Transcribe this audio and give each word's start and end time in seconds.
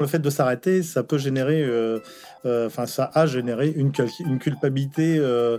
Le 0.00 0.06
fait 0.06 0.20
de 0.20 0.30
s'arrêter, 0.30 0.82
ça 0.82 1.02
peut 1.02 1.18
générer, 1.18 1.62
euh, 1.62 1.98
euh, 2.46 2.66
enfin, 2.66 2.86
ça 2.86 3.10
a 3.14 3.26
généré 3.26 3.68
une, 3.68 3.90
culpabilité 3.90 5.18
euh, 5.18 5.58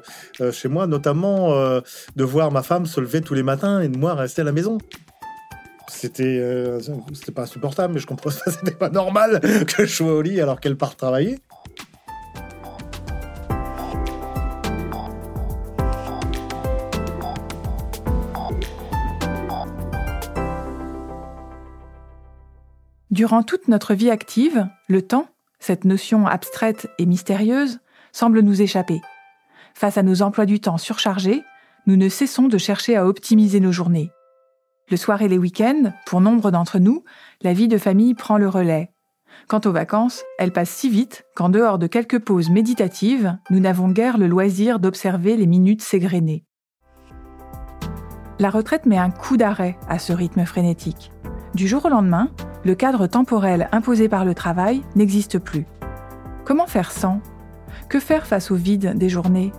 chez 0.51 0.69
moi, 0.69 0.88
notamment 0.88 1.54
de 2.16 2.24
voir 2.24 2.52
ma 2.52 2.64
femme 2.64 2.86
se 2.86 3.02
lever 3.02 3.22
tous 3.22 3.33
les 3.33 3.44
matins 3.44 3.82
et 3.82 3.90
de 3.90 3.98
moi 3.98 4.14
rester 4.14 4.42
à 4.42 4.46
la 4.46 4.52
maison. 4.52 4.78
C'était, 5.90 6.42
c'était 7.14 7.32
pas 7.32 7.44
insupportable, 7.44 7.96
mais 7.96 8.00
je 8.00 8.07
comprends 8.07 8.30
ça, 8.30 8.49
c'était 8.52 8.71
pas 8.71 8.89
normal 8.89 9.41
que 9.41 9.86
je 9.86 9.93
sois 9.93 10.13
au 10.13 10.21
lit 10.21 10.39
alors 10.39 10.59
qu'elle 10.59 10.77
part 10.77 10.95
travailler. 10.95 11.39
Durant 23.20 23.43
toute 23.43 23.67
notre 23.67 23.95
vie 23.95 24.09
active, 24.09 24.70
le 24.88 25.02
temps, 25.02 25.27
cette 25.59 25.84
notion 25.84 26.25
abstraite 26.25 26.88
et 26.99 27.05
mystérieuse, 27.05 27.81
semble 28.13 28.39
nous 28.39 28.61
échapper. 28.61 29.02
Face 29.73 29.98
à 29.98 30.03
nos 30.03 30.21
emplois 30.21 30.45
du 30.45 30.61
temps 30.61 30.77
surchargés, 30.77 31.44
nous 31.85 31.97
ne 31.97 32.08
cessons 32.08 32.47
de 32.47 32.58
chercher 32.58 32.95
à 32.95 33.05
optimiser 33.05 33.59
nos 33.59 33.73
journées. 33.73 34.09
Le 34.89 34.95
soir 34.95 35.21
et 35.21 35.27
les 35.27 35.38
week-ends, 35.38 35.91
pour 36.05 36.21
nombre 36.21 36.49
d'entre 36.49 36.80
nous, 36.80 37.03
la 37.41 37.52
vie 37.52 37.67
de 37.67 37.77
famille 37.77 38.13
prend 38.13 38.38
le 38.38 38.47
relais. 38.47 38.89
Quant 39.49 39.59
aux 39.66 39.73
vacances, 39.73 40.23
elles 40.38 40.53
passent 40.53 40.70
si 40.70 40.89
vite 40.89 41.25
qu'en 41.36 41.49
dehors 41.49 41.77
de 41.77 41.88
quelques 41.88 42.20
pauses 42.20 42.49
méditatives, 42.49 43.38
nous 43.49 43.59
n'avons 43.59 43.89
guère 43.89 44.17
le 44.17 44.27
loisir 44.27 44.80
d'observer 44.80 45.36
les 45.36 45.45
minutes 45.45 45.81
s'égrener. 45.81 46.45
La 48.39 48.49
retraite 48.49 48.86
met 48.86 48.97
un 48.97 49.11
coup 49.11 49.36
d'arrêt 49.36 49.77
à 49.89 49.99
ce 49.99 50.13
rythme 50.13 50.45
frénétique. 50.45 51.11
Du 51.53 51.67
jour 51.67 51.83
au 51.83 51.89
lendemain, 51.89 52.30
le 52.63 52.76
cadre 52.76 53.08
temporel 53.08 53.70
imposé 53.72 54.09
par 54.09 54.26
le 54.26 54.36
travail 54.36 54.84
n'existe 54.95 55.40
plus. 55.40 55.66
Comment 56.45 56.67
faire 56.67 56.92
sans? 56.92 57.22
Que 57.88 58.00
faire 58.00 58.28
face 58.28 58.52
au 58.52 58.56
vide 58.56 58.97
des 58.97 59.09
journées? 59.09 59.52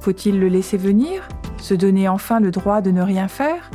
Faut-il 0.00 0.40
le 0.40 0.48
laisser 0.48 0.76
venir? 0.76 1.28
Se 1.58 1.74
donner 1.74 2.08
enfin 2.08 2.40
le 2.40 2.50
droit 2.50 2.80
de 2.80 2.90
ne 2.90 3.02
rien 3.02 3.28
faire? 3.28 3.70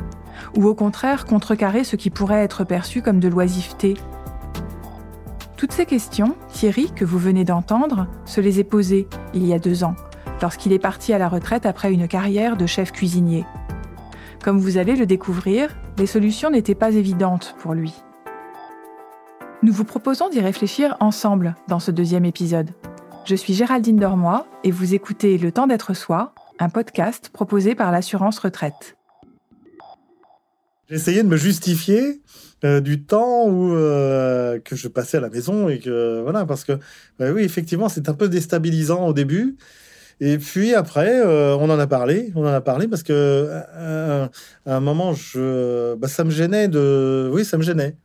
Ou 0.57 0.67
au 0.67 0.75
contraire 0.75 1.25
contrecarrer 1.25 1.83
ce 1.83 1.95
qui 1.95 2.09
pourrait 2.09 2.43
être 2.43 2.63
perçu 2.63 3.01
comme 3.01 3.19
de 3.19 3.27
l'oisiveté? 3.27 3.95
Toutes 5.57 5.71
ces 5.71 5.85
questions, 5.85 6.35
Thierry, 6.51 6.91
que 6.93 7.05
vous 7.05 7.17
venez 7.17 7.45
d'entendre, 7.45 8.07
se 8.25 8.41
les 8.41 8.59
est 8.59 8.65
posées 8.65 9.07
il 9.33 9.45
y 9.45 9.53
a 9.53 9.59
deux 9.59 9.83
ans, 9.83 9.95
lorsqu'il 10.41 10.73
est 10.73 10.79
parti 10.79 11.13
à 11.13 11.17
la 11.17 11.29
retraite 11.29 11.65
après 11.65 11.93
une 11.93 12.07
carrière 12.07 12.57
de 12.57 12.65
chef 12.65 12.91
cuisinier. 12.91 13.45
Comme 14.43 14.59
vous 14.59 14.77
allez 14.77 14.95
le 14.95 15.05
découvrir, 15.05 15.69
les 15.97 16.05
solutions 16.05 16.51
n'étaient 16.51 16.75
pas 16.75 16.91
évidentes 16.91 17.55
pour 17.59 17.73
lui. 17.73 18.04
Nous 19.65 19.73
vous 19.73 19.83
proposons 19.83 20.29
d'y 20.29 20.41
réfléchir 20.41 20.95
ensemble 20.99 21.55
dans 21.67 21.79
ce 21.79 21.89
deuxième 21.89 22.23
épisode. 22.23 22.69
Je 23.25 23.33
suis 23.33 23.55
Géraldine 23.55 23.97
Dormois 23.97 24.45
et 24.63 24.69
vous 24.69 24.93
écoutez 24.93 25.39
Le 25.39 25.51
temps 25.51 25.65
d'être 25.65 25.95
soi, 25.95 26.35
un 26.59 26.69
podcast 26.69 27.31
proposé 27.33 27.73
par 27.73 27.91
l'assurance 27.91 28.37
retraite. 28.37 28.95
Essayé 30.87 31.23
de 31.23 31.27
me 31.27 31.35
justifier 31.35 32.21
euh, 32.63 32.79
du 32.79 33.05
temps 33.05 33.47
euh, 33.49 34.59
que 34.59 34.75
je 34.75 34.87
passais 34.87 35.17
à 35.17 35.21
la 35.21 35.29
maison 35.29 35.67
et 35.67 35.79
que 35.79 36.21
voilà 36.21 36.45
parce 36.45 36.63
que 36.63 36.73
bah 37.17 37.31
oui 37.31 37.41
effectivement 37.41 37.89
c'est 37.89 38.07
un 38.07 38.13
peu 38.13 38.29
déstabilisant 38.29 39.07
au 39.07 39.13
début 39.13 39.57
et 40.19 40.37
puis 40.37 40.75
après 40.75 41.25
euh, 41.25 41.57
on 41.57 41.71
en 41.71 41.79
a 41.79 41.87
parlé 41.87 42.31
on 42.35 42.43
en 42.43 42.53
a 42.53 42.61
parlé 42.61 42.87
parce 42.87 43.01
que 43.01 43.49
à 43.73 44.29
un 44.67 44.79
moment 44.79 45.15
je 45.15 45.95
bah, 45.95 46.07
ça 46.07 46.23
me 46.23 46.29
gênait 46.29 46.67
de 46.67 47.31
oui 47.33 47.43
ça 47.43 47.57
me 47.57 47.63
gênait 47.63 47.97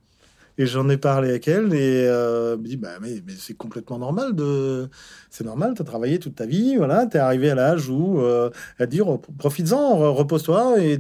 et 0.61 0.67
j'en 0.67 0.89
ai 0.89 0.97
parlé 0.97 1.31
avec 1.31 1.49
elle 1.49 1.75
et 1.75 2.07
euh, 2.07 2.57
me 2.57 2.65
dit 2.65 2.77
bah 2.77 2.91
mais, 3.01 3.23
c'est 3.39 3.55
complètement 3.55 3.99
normal 3.99 4.35
de 4.35 4.89
c'est 5.31 5.45
normal 5.45 5.73
tu 5.75 5.83
as 5.83 5.85
travaillé 5.85 6.19
toute 6.19 6.37
ta 6.37 6.47
vie 6.47 6.77
voilà 6.77 7.07
tu 7.07 7.17
es 7.17 7.21
arrivé 7.21 7.51
à 7.51 7.55
l'âge 7.55 7.89
où 7.89 8.21
euh, 8.21 8.51
à 8.79 8.87
dire 8.87 9.07
profites-en 9.39 10.13
repose-toi 10.13 10.77
et 10.81 10.99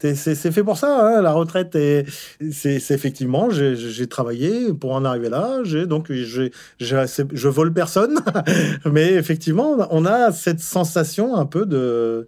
c'est 0.00 0.52
fait 0.52 0.64
pour 0.64 0.78
ça 0.78 1.18
hein, 1.18 1.22
la 1.22 1.32
retraite 1.32 1.76
et 1.76 2.04
c'est 2.50 2.90
effectivement 2.90 3.50
j'ai 3.50 4.06
travaillé 4.06 4.72
pour 4.72 4.92
en 4.92 5.04
arriver 5.04 5.28
là 5.28 5.60
j'ai 5.64 5.86
donc 5.86 6.10
j'ai 6.10 6.50
je 6.80 7.48
vole 7.48 7.72
personne. 7.72 8.18
Mais 8.90 9.12
effectivement 9.14 9.76
on 9.90 10.04
a 10.04 10.32
cette 10.32 10.60
sensation 10.60 11.36
un 11.36 11.46
peu 11.46 11.66
de 11.66 12.26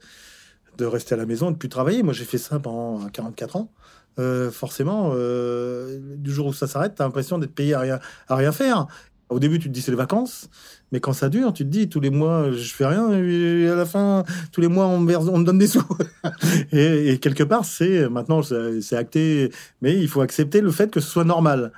de 0.76 0.84
rester 0.84 1.14
à 1.14 1.18
la 1.18 1.26
maison 1.26 1.50
et 1.50 1.52
de 1.52 1.58
plus 1.58 1.68
travailler. 1.68 2.02
Moi 2.02 2.12
j'ai 2.12 2.24
fait 2.24 2.38
ça 2.38 2.60
pendant 2.60 3.08
44 3.08 3.56
ans 3.56 3.72
euh, 4.18 4.50
forcément, 4.50 5.12
euh, 5.14 5.98
du 6.16 6.32
jour 6.32 6.46
où 6.46 6.52
ça 6.52 6.66
s'arrête, 6.66 6.94
tu 6.96 7.02
as 7.02 7.04
l'impression 7.04 7.38
d'être 7.38 7.54
payé 7.54 7.74
à 7.74 7.80
rien, 7.80 8.00
à 8.28 8.36
rien 8.36 8.52
faire. 8.52 8.86
Au 9.28 9.38
début, 9.38 9.58
tu 9.58 9.68
te 9.68 9.74
dis 9.74 9.82
c'est 9.82 9.90
les 9.90 9.96
vacances, 9.96 10.48
mais 10.90 11.00
quand 11.00 11.12
ça 11.12 11.28
dure, 11.28 11.52
tu 11.52 11.64
te 11.64 11.68
dis 11.68 11.88
tous 11.88 12.00
les 12.00 12.08
mois 12.10 12.50
je 12.50 12.72
fais 12.72 12.86
rien 12.86 13.12
et 13.12 13.68
à 13.68 13.74
la 13.74 13.84
fin 13.84 14.24
tous 14.52 14.62
les 14.62 14.68
mois 14.68 14.86
on 14.86 15.00
me, 15.00 15.14
on 15.16 15.38
donne 15.40 15.58
des 15.58 15.66
sous. 15.66 15.84
et, 16.72 17.18
quelque 17.20 17.42
part, 17.44 17.66
c'est 17.66 18.08
maintenant 18.08 18.40
c'est 18.42 18.96
acté, 18.96 19.52
mais 19.82 19.94
il 19.94 20.08
faut 20.08 20.22
accepter 20.22 20.62
le 20.62 20.70
fait 20.70 20.90
que 20.90 21.00
ce 21.00 21.10
soit 21.10 21.24
normal. 21.24 21.72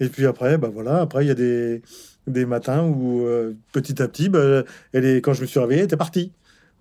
Et 0.00 0.08
puis 0.08 0.26
après, 0.26 0.56
bah 0.58 0.70
voilà, 0.72 1.00
après 1.00 1.24
il 1.24 1.28
y 1.28 1.30
a 1.30 1.34
des, 1.34 1.82
des 2.26 2.46
matins 2.46 2.82
où 2.82 3.26
euh, 3.26 3.52
petit 3.72 4.02
à 4.02 4.08
petit, 4.08 4.28
bah, 4.28 4.64
elle 4.92 5.04
est, 5.04 5.20
quand 5.20 5.34
je 5.34 5.42
me 5.42 5.46
suis 5.46 5.60
réveillé, 5.60 5.80
elle 5.80 5.86
était 5.86 5.96
partie 5.96 6.32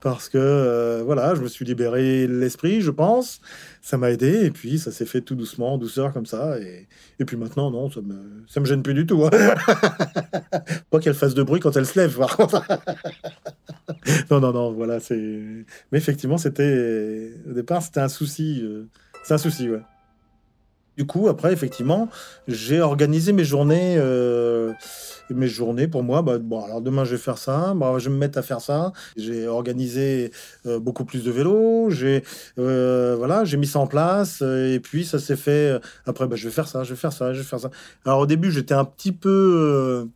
parce 0.03 0.28
que 0.28 0.38
euh, 0.38 1.02
voilà, 1.06 1.34
je 1.34 1.40
me 1.41 1.47
suis 1.47 1.64
libéré 1.64 2.28
l'esprit, 2.28 2.81
je 2.81 2.91
pense. 2.91 3.40
Ça 3.81 3.97
m'a 3.97 4.12
aidé 4.12 4.46
et 4.46 4.52
puis 4.52 4.78
ça 4.78 4.91
s'est 4.91 5.06
fait 5.06 5.22
tout 5.22 5.34
doucement, 5.34 5.75
en 5.75 5.78
douceur 5.78 6.12
comme 6.12 6.25
ça. 6.25 6.59
Et, 6.59 6.88
puis 7.25 7.38
maintenant, 7.38 7.72
non, 7.72 7.90
ça 7.90 8.02
me, 8.02 8.44
ça 8.46 8.59
me 8.59 8.66
gêne 8.66 8.84
plus 8.84 8.94
du 8.94 9.06
tout. 9.06 9.24
Hein. 9.24 9.30
Pas 10.92 11.00
qu'elle 11.00 11.13
fasse 11.13 11.34
de 11.36 11.42
bruit 11.42 11.62
quand 11.62 11.78
elle 11.78 11.86
se 11.86 11.97
lève, 11.97 12.18
par 12.18 12.36
contre. 12.36 12.62
non, 14.30 14.42
non, 14.42 14.52
non, 14.52 14.74
voilà, 14.74 15.00
c'est. 15.00 15.16
Mais 15.16 15.97
effectivement, 16.00 16.38
c'était 16.38 17.31
au 17.50 17.53
départ, 17.53 17.81
c'était 17.81 18.02
un 18.02 18.09
souci. 18.09 18.59
Euh, 18.62 18.90
c'est 19.24 19.36
un 19.36 19.38
souci, 19.38 19.69
ouais. 19.69 19.81
Du 20.97 21.06
coup, 21.06 21.30
après, 21.30 21.53
effectivement, 21.53 22.09
j'ai 22.47 22.81
organisé 22.81 23.31
mes 23.31 23.46
journées, 23.46 23.96
euh, 23.97 24.74
mes 25.29 25.47
journées 25.47 25.88
pour 25.88 26.03
moi. 26.03 26.22
Bah, 26.22 26.38
bon, 26.39 26.63
alors 26.63 26.81
demain, 26.81 27.03
je 27.06 27.11
vais 27.11 27.22
faire 27.22 27.38
ça. 27.38 27.73
Bah, 27.75 27.95
je 27.97 28.09
vais 28.09 28.16
me 28.16 28.19
mettre 28.19 28.38
à 28.38 28.41
faire 28.41 28.61
ça. 28.61 28.91
J'ai 29.17 29.47
organisé 29.47 30.31
euh, 30.66 30.79
beaucoup 30.79 31.06
plus 31.06 31.23
de 31.23 31.31
vélos. 31.31 31.89
J'ai, 31.89 32.23
euh, 32.59 33.16
voilà, 33.17 33.45
j'ai 33.45 33.57
mis 33.57 33.67
ça 33.67 33.79
en 33.79 33.88
place. 33.88 34.41
Et 34.41 34.79
puis, 34.81 35.06
ça 35.06 35.19
s'est 35.19 35.35
fait. 35.35 35.79
Après, 36.06 36.28
bah, 36.28 36.35
je 36.35 36.47
vais 36.47 36.53
faire 36.53 36.67
ça, 36.67 36.83
je 36.83 36.91
vais 36.94 37.00
faire 37.00 37.13
ça, 37.13 37.33
je 37.33 37.39
vais 37.39 37.45
faire 37.45 37.59
ça. 37.59 37.69
Alors, 38.06 38.19
au 38.19 38.25
début, 38.25 38.51
j'étais 38.51 38.73
un 38.73 38.85
petit 38.85 39.12
peu, 39.12 40.07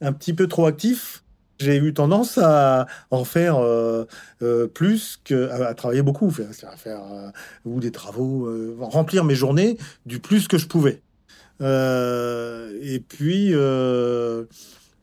un 0.00 0.12
petit 0.12 0.32
peu 0.32 0.46
trop 0.46 0.66
actif 0.66 1.22
j'ai 1.58 1.76
eu 1.76 1.92
tendance 1.92 2.38
à 2.38 2.86
en 3.10 3.24
faire 3.24 3.58
euh, 3.58 4.04
euh, 4.42 4.66
plus 4.66 5.20
que 5.24 5.50
à, 5.50 5.74
travailler 5.74 6.02
beaucoup, 6.02 6.32
à 6.38 6.76
faire 6.76 7.02
euh, 7.12 7.30
ou 7.64 7.80
des 7.80 7.90
travaux, 7.90 8.48
remplir 8.80 9.24
mes 9.24 9.34
journées 9.34 9.76
du 10.06 10.20
plus 10.20 10.48
que 10.48 10.58
je 10.58 10.66
pouvais. 10.66 11.02
Et 11.60 13.00
puis 13.08 13.52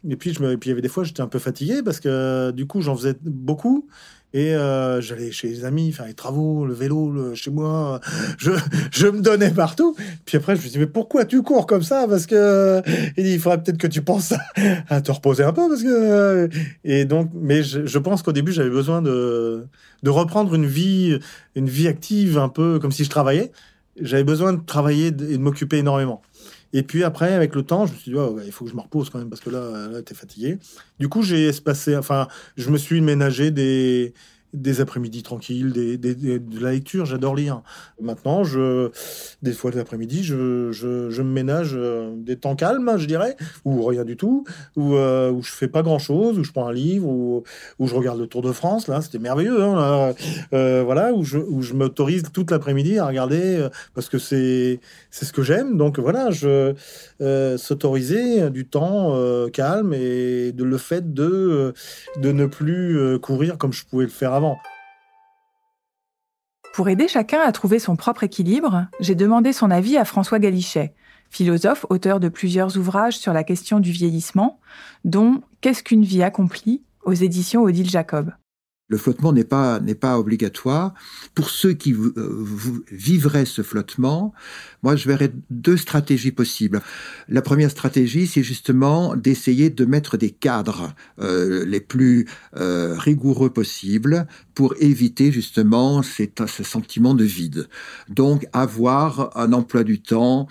et 0.07 0.16
puis 0.16 0.33
je 0.33 0.43
et 0.43 0.57
puis 0.57 0.69
il 0.69 0.69
y 0.69 0.71
avait 0.71 0.81
des 0.81 0.89
fois 0.89 1.03
j'étais 1.03 1.21
un 1.21 1.27
peu 1.27 1.39
fatigué 1.39 1.81
parce 1.83 1.99
que 1.99 2.51
du 2.51 2.67
coup 2.67 2.81
j'en 2.81 2.95
faisais 2.95 3.16
beaucoup 3.21 3.88
et 4.35 4.53
euh, 4.53 4.99
j'allais 4.99 5.31
chez 5.31 5.47
les 5.47 5.63
amis 5.63 5.93
faire 5.93 6.07
les 6.07 6.13
travaux, 6.13 6.66
le 6.66 6.73
vélo, 6.73 7.33
chez 7.35 7.51
moi. 7.51 8.01
Je, 8.38 9.07
me 9.07 9.21
donnais 9.21 9.49
partout. 9.49 9.95
Puis 10.25 10.35
après, 10.35 10.57
je 10.57 10.61
me 10.61 10.67
dis, 10.67 10.77
mais 10.77 10.88
pourquoi 10.88 11.23
tu 11.23 11.41
cours 11.41 11.66
comme 11.66 11.83
ça? 11.83 12.05
Parce 12.09 12.25
que 12.25 12.81
il, 13.16 13.23
dit, 13.23 13.39
faudrait 13.39 13.63
peut-être 13.63 13.77
que 13.77 13.87
tu 13.87 14.01
penses 14.01 14.33
à, 14.89 14.99
te 14.99 15.09
reposer 15.09 15.43
un 15.43 15.53
peu. 15.53 15.69
Parce 15.69 15.83
que... 15.83 16.49
Et 16.83 17.05
donc, 17.05 17.31
mais 17.33 17.63
je, 17.63 17.85
je 17.85 17.97
pense 17.97 18.23
qu'au 18.23 18.33
début, 18.33 18.51
j'avais 18.51 18.69
besoin 18.69 19.01
de, 19.01 19.67
de 20.03 20.09
reprendre 20.09 20.53
une 20.53 20.66
vie, 20.66 21.17
une 21.55 21.69
vie 21.69 21.87
active, 21.87 22.37
un 22.37 22.49
peu 22.49 22.77
comme 22.79 22.91
si 22.91 23.05
je 23.05 23.09
travaillais. 23.09 23.53
J'avais 24.01 24.25
besoin 24.25 24.51
de 24.51 24.59
travailler 24.66 25.07
et 25.07 25.11
de 25.11 25.37
m'occuper 25.37 25.77
énormément. 25.77 26.22
Et 26.74 26.84
puis 26.84 27.03
après, 27.03 27.34
avec 27.34 27.56
le 27.56 27.64
temps, 27.64 27.85
je 27.85 27.94
me 27.94 27.97
suis 27.97 28.12
dit, 28.12 28.17
il 28.46 28.52
faut 28.52 28.66
que 28.66 28.72
je 28.72 28.76
me 28.76 28.82
repose 28.82 29.09
quand 29.09 29.20
même 29.20 29.29
parce 29.29 29.41
que 29.41 29.50
là, 29.50 29.88
là, 29.88 30.02
t'es 30.02 30.16
fatigué. 30.16 30.58
Du 31.00 31.09
coup, 31.09 31.23
j'ai 31.23 31.47
espacé, 31.47 31.96
enfin, 31.96 32.28
je 32.58 32.70
me 32.70 32.78
suis 32.78 33.02
ménagé 33.02 33.52
des, 33.52 34.14
des 34.55 34.81
après-midi 34.81 35.23
tranquilles, 35.23 35.72
des, 35.72 35.97
de 35.97 36.59
la 36.59 36.72
lecture, 36.72 37.05
j'adore 37.05 37.35
lire. 37.35 37.61
Maintenant, 38.02 38.43
je, 38.43 38.90
des 39.41 39.53
fois 39.53 39.72
l'après-midi, 39.72 40.23
je, 40.23 40.35
me 40.35 41.23
ménage 41.23 41.72
euh, 41.73 42.13
des 42.17 42.37
temps 42.37 42.55
calmes, 42.55 42.93
je 42.97 43.05
dirais, 43.05 43.35
ou 43.66 43.84
rien 43.84 44.05
du 44.05 44.16
tout, 44.16 44.46
où, 44.75 44.96
euh, 44.96 45.31
où 45.31 45.41
je 45.41 45.52
fais 45.52 45.67
pas 45.67 45.81
grand-chose, 45.81 46.40
où 46.40 46.43
je 46.43 46.52
prends 46.52 46.67
un 46.67 46.73
livre, 46.73 47.07
où, 47.07 47.43
où 47.79 47.87
je 47.87 47.96
regarde 47.96 48.19
le 48.19 48.28
Tour 48.28 48.41
de 48.41 48.52
France, 48.52 48.87
là, 48.87 49.02
c'était 49.02 49.19
merveilleux, 49.19 49.61
hein, 49.61 50.13
euh, 50.53 50.84
voilà, 50.84 51.13
où 51.13 51.23
je, 51.23 51.37
où 51.37 51.61
je 51.61 51.73
m'autorise 51.73 52.23
toute 52.34 52.51
l'après-midi 52.51 52.99
à 52.99 53.08
regarder, 53.08 53.67
parce 53.93 54.09
que 54.09 54.17
c'est 54.17 54.79
ce 55.11 55.31
que 55.31 55.43
j'aime, 55.43 55.78
donc 55.78 55.99
voilà, 55.99 56.31
je 56.31 56.73
s'autoriser 57.58 58.49
du 58.49 58.66
temps 58.66 59.16
calme 59.51 59.93
et 59.93 60.51
de 60.51 60.63
le 60.63 60.78
fait 60.78 61.13
de 61.13 61.73
ne 62.17 62.46
plus 62.46 63.19
courir 63.19 63.58
comme 63.58 63.73
je 63.73 63.85
pouvais 63.85 64.05
le 64.05 64.11
faire 64.11 64.34
avant. 64.34 64.45
Pour 66.74 66.90
aider 66.90 67.08
chacun 67.08 67.40
à 67.40 67.52
trouver 67.52 67.80
son 67.80 67.96
propre 67.96 68.24
équilibre, 68.24 68.88
j'ai 69.00 69.16
demandé 69.16 69.53
son 69.53 69.72
avis 69.72 69.97
à 69.97 70.03
François 70.03 70.40
Galichet, 70.40 70.94
philosophe, 71.30 71.86
auteur 71.90 72.20
de 72.20 72.28
plusieurs 72.28 72.78
ouvrages 72.78 73.18
sur 73.18 73.32
la 73.32 73.44
question 73.44 73.80
du 73.80 73.92
vieillissement, 73.92 74.59
dont 75.06 75.42
Qu'est-ce 75.62 75.84
qu'une 75.84 76.03
vie 76.03 76.22
accomplie? 76.22 76.84
aux 77.06 77.14
éditions 77.14 77.62
Odile 77.62 77.90
Jacob. 77.90 78.32
Le 78.87 78.97
flottement 78.97 79.34
n'est 79.34 79.43
pas 79.43 79.79
n'est 79.79 79.96
pas 79.96 80.20
obligatoire 80.20 80.93
pour 81.34 81.49
ceux 81.49 81.73
qui 81.73 81.93
euh, 81.93 82.46
vivraient 82.91 83.46
ce 83.46 83.64
flottement. 83.64 84.32
Moi, 84.84 84.96
je 84.96 85.08
verrais 85.08 85.34
deux 85.49 85.78
stratégies 85.78 86.32
possibles. 86.32 86.82
La 87.28 87.41
première 87.41 87.72
stratégie, 87.72 88.28
c'est 88.28 88.43
justement 88.43 89.16
d'essayer 89.16 89.72
de 89.72 89.85
mettre 89.85 90.17
des 90.17 90.29
cadres 90.29 90.93
euh, 91.20 91.66
les 91.66 91.79
plus 91.79 92.28
euh, 92.58 92.96
rigoureux 92.96 93.49
possibles 93.49 94.28
pour 94.53 94.76
éviter 94.79 95.32
justement 95.32 96.03
ce 96.03 96.64
sentiment 96.64 97.16
de 97.16 97.23
vide. 97.23 97.67
Donc, 98.08 98.46
avoir 98.53 99.35
un 99.35 99.52
emploi 99.52 99.84
du 99.84 99.99
temps 99.99 100.47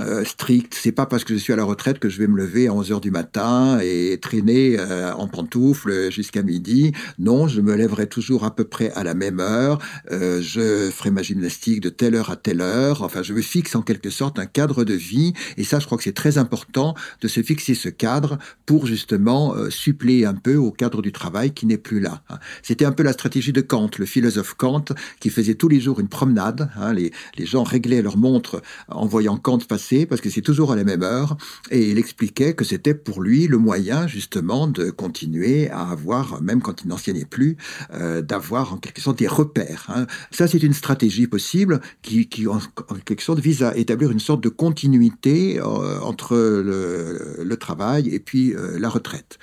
euh, 0.00 0.24
strict. 0.24 0.76
C'est 0.80 0.92
pas 0.92 1.06
parce 1.06 1.24
que 1.24 1.34
je 1.34 1.38
suis 1.38 1.52
à 1.52 1.56
la 1.56 1.64
retraite 1.64 1.98
que 1.98 2.08
je 2.08 2.18
vais 2.18 2.26
me 2.26 2.36
lever 2.36 2.68
à 2.68 2.74
11 2.74 2.92
heures 2.92 3.00
du 3.00 3.10
matin 3.10 3.78
et 3.82 4.18
traîner 4.20 4.76
euh, 4.78 5.12
en 5.14 5.28
pantoufles 5.28 6.10
jusqu'à 6.10 6.42
midi. 6.42 6.92
Non, 7.18 7.48
je 7.48 7.60
me 7.60 7.74
lèverai 7.74 8.06
toujours 8.06 8.44
à 8.44 8.54
peu 8.54 8.64
près 8.64 8.90
à 8.92 9.04
la 9.04 9.14
même 9.14 9.40
heure. 9.40 9.78
Euh, 10.10 10.40
je 10.40 10.90
ferai 10.90 11.10
ma 11.10 11.22
gymnastique 11.22 11.80
de 11.80 11.88
telle 11.88 12.14
heure 12.14 12.30
à 12.30 12.36
telle 12.36 12.60
heure. 12.60 13.02
Enfin, 13.02 13.22
je 13.22 13.32
me 13.32 13.42
fixe 13.42 13.74
en 13.74 13.82
quelque 13.82 14.10
sorte 14.10 14.38
un 14.38 14.46
cadre 14.46 14.84
de 14.84 14.94
vie. 14.94 15.32
Et 15.56 15.64
ça, 15.64 15.78
je 15.78 15.86
crois 15.86 15.98
que 15.98 16.04
c'est 16.04 16.12
très 16.12 16.38
important 16.38 16.94
de 17.20 17.28
se 17.28 17.42
fixer 17.42 17.74
ce 17.74 17.88
cadre 17.88 18.38
pour 18.66 18.86
justement 18.86 19.54
suppléer 19.70 20.24
un 20.24 20.34
peu 20.34 20.56
au 20.56 20.70
cadre 20.70 21.02
du 21.02 21.12
travail 21.12 21.52
qui 21.52 21.66
n'est 21.66 21.78
plus 21.78 22.00
là. 22.00 22.22
Hein. 22.28 22.38
C'était 22.62 22.84
un 22.84 22.92
peu 22.92 23.02
la 23.02 23.12
stratégie 23.12 23.52
de 23.52 23.60
Kant, 23.60 23.90
le 23.98 24.06
philosophe 24.06 24.54
Kant, 24.54 24.84
qui 25.20 25.30
faisait 25.30 25.54
tous 25.54 25.68
les 25.68 25.80
jours 25.80 26.00
une 26.00 26.08
promenade. 26.08 26.70
Hein. 26.76 26.92
Les, 26.92 27.12
les 27.36 27.46
gens 27.46 27.62
réglaient 27.62 28.02
leur 28.02 28.16
montre 28.16 28.62
en 28.88 29.06
voyant 29.06 29.36
Kant 29.36 29.58
passer 29.58 29.87
parce 30.06 30.20
que 30.20 30.30
c'est 30.30 30.42
toujours 30.42 30.72
à 30.72 30.76
la 30.76 30.84
même 30.84 31.02
heure 31.02 31.36
et 31.70 31.90
il 31.90 31.98
expliquait 31.98 32.54
que 32.54 32.64
c'était 32.64 32.94
pour 32.94 33.22
lui 33.22 33.46
le 33.46 33.58
moyen 33.58 34.06
justement 34.06 34.66
de 34.66 34.90
continuer 34.90 35.70
à 35.70 35.90
avoir, 35.90 36.42
même 36.42 36.60
quand 36.60 36.82
il 36.82 36.88
n'enseignait 36.88 37.24
plus, 37.24 37.56
euh, 37.94 38.22
d'avoir 38.22 38.74
en 38.74 38.76
quelque 38.76 39.00
sorte 39.00 39.18
des 39.18 39.26
repères. 39.26 39.86
Hein. 39.88 40.06
Ça, 40.30 40.46
c'est 40.46 40.62
une 40.62 40.74
stratégie 40.74 41.26
possible 41.26 41.80
qui, 42.02 42.28
en, 42.46 42.58
quelque 43.04 43.22
sorte 43.22 43.40
vise 43.40 43.62
à 43.62 43.76
établir 43.76 44.10
une 44.10 44.20
sorte 44.20 44.42
de 44.42 44.48
continuité 44.48 45.58
euh, 45.58 46.00
entre 46.00 46.36
le, 46.36 47.42
le, 47.42 47.56
travail 47.56 48.08
et 48.08 48.20
puis 48.20 48.54
euh, 48.54 48.78
la 48.78 48.88
retraite. 48.88 49.38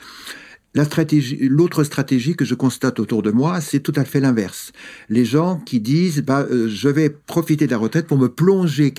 L'autre 0.76 1.86
stratégie 1.86 2.36
que 2.36 2.44
je 2.44 2.54
constate 2.54 3.00
autour 3.00 3.24
de 3.24 3.32
moi, 3.32 3.62
c'est 3.62 3.80
tout 3.80 3.94
à 3.96 4.04
fait 4.04 4.20
l'inverse. 4.20 4.74
Les 5.08 5.24
gens 5.24 5.62
qui 5.66 5.80
disent, 5.80 6.22
bah, 6.22 6.46
euh, 6.52 6.68
je 6.68 6.90
vais 6.90 7.10
profiter 7.10 7.66
de 7.66 7.72
la 7.72 7.78
retraite 7.78 8.08
pour 8.08 8.18
me 8.18 8.28
plonger 8.28 8.94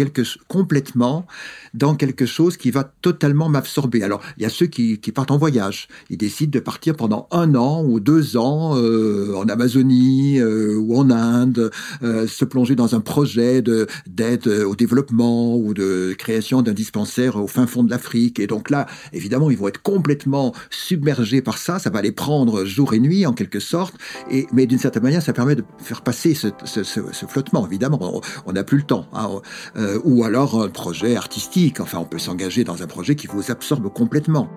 complètement 0.49 1.27
dans 1.75 1.95
quelque 1.95 2.25
chose 2.25 2.57
qui 2.57 2.71
va 2.71 2.85
totalement 3.03 3.51
m'absorber. 3.51 4.03
Alors, 4.03 4.23
il 4.39 4.43
y 4.43 4.47
a 4.47 4.49
ceux 4.49 4.67
qui, 4.67 4.97
partent 5.15 5.31
en 5.31 5.37
voyage. 5.37 5.89
Ils 6.09 6.17
décident 6.17 6.51
de 6.51 6.61
partir 6.61 6.97
pendant 6.97 7.29
un 7.31 7.55
an 7.55 7.85
ou 7.85 8.01
deux 8.01 8.39
ans 8.39 8.77
euh, 8.77 9.35
en 9.35 9.47
Amazonie 9.47 10.39
euh, 10.39 10.77
ou 10.77 10.97
en 10.97 11.11
Inde, 11.11 11.71
se 12.03 12.45
plonger 12.45 12.75
dans 12.75 12.95
un 12.95 13.01
projet 13.01 13.63
de 13.63 13.87
d'aide 14.07 14.49
au 14.49 14.75
développement 14.75 15.57
ou 15.57 15.75
de 15.75 16.15
création 16.19 16.63
d'un 16.63 16.73
dispensaire 16.73 17.37
au 17.37 17.47
fin 17.47 17.67
fond 17.67 17.85
de 17.85 17.91
l'Afrique. 17.91 18.41
Et 18.41 18.47
donc 18.47 18.71
là, 18.71 18.87
évidemment, 19.13 19.51
ils 19.51 19.59
vont 19.59 19.69
être 19.69 19.83
complètement 19.83 20.55
submergés 20.71 21.43
par 21.43 21.59
ça, 21.67 21.81
ça 21.81 21.91
va 21.91 22.01
les 22.01 22.13
prendre 22.13 22.65
jour 22.65 22.95
et 22.95 23.01
nuit 23.01 23.27
en 23.27 23.33
quelque 23.33 23.59
sorte, 23.59 23.97
et, 24.31 24.47
mais 24.53 24.67
d'une 24.67 24.79
certaine 24.79 25.03
manière, 25.03 25.21
ça 25.21 25.33
permet 25.33 25.57
de 25.57 25.65
faire 25.79 26.03
passer 26.03 26.33
ce, 26.35 27.27
flottement, 27.27 27.67
évidemment, 27.67 28.21
on 28.47 28.53
n'a 28.53 28.63
plus 28.63 28.79
le 28.79 28.85
temps. 28.85 29.07
Hein, 29.13 29.29
euh, 29.77 29.99
ou 30.05 30.23
alors 30.23 30.63
un 30.63 30.69
projet 30.69 31.17
artistique, 31.17 31.81
enfin 31.81 31.99
on 31.99 32.05
peut 32.05 32.19
s'engager 32.19 32.63
dans 32.63 32.85
un 32.85 32.87
projet 32.87 33.17
qui 33.17 33.27
vous 33.27 33.51
absorbe 33.51 33.93
complètement. 33.93 34.49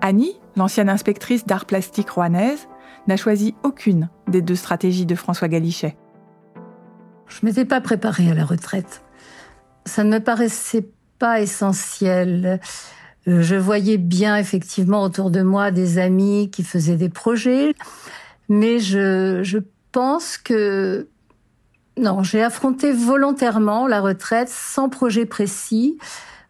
Annie, 0.00 0.40
l'ancienne 0.56 0.88
inspectrice 0.88 1.46
d'art 1.46 1.64
plastique 1.64 2.10
rouennaise, 2.10 2.66
n'a 3.06 3.16
choisi 3.16 3.54
aucune 3.62 4.10
des 4.26 4.42
deux 4.42 4.56
stratégies 4.56 5.06
de 5.06 5.14
François 5.14 5.48
Galichet. 5.48 5.96
Je 7.28 7.38
ne 7.42 7.48
m'étais 7.48 7.64
pas 7.64 7.80
préparée 7.80 8.30
à 8.30 8.34
la 8.34 8.44
retraite. 8.44 9.02
Ça 9.86 10.02
ne 10.02 10.10
me 10.10 10.18
paraissait 10.18 10.88
pas 11.18 11.40
essentiel. 11.40 12.60
Euh, 13.28 13.42
je 13.42 13.56
voyais 13.56 13.98
bien 13.98 14.36
effectivement 14.36 15.02
autour 15.02 15.30
de 15.30 15.42
moi 15.42 15.70
des 15.70 15.98
amis 15.98 16.50
qui 16.50 16.62
faisaient 16.62 16.96
des 16.96 17.08
projets, 17.08 17.74
mais 18.48 18.78
je, 18.78 19.58
pense 19.90 20.36
que 20.36 21.08
non, 21.98 22.22
j'ai 22.22 22.42
affronté 22.42 22.92
volontairement 22.92 23.86
la 23.86 24.00
retraite 24.02 24.50
sans 24.50 24.90
projet 24.90 25.24
précis 25.24 25.98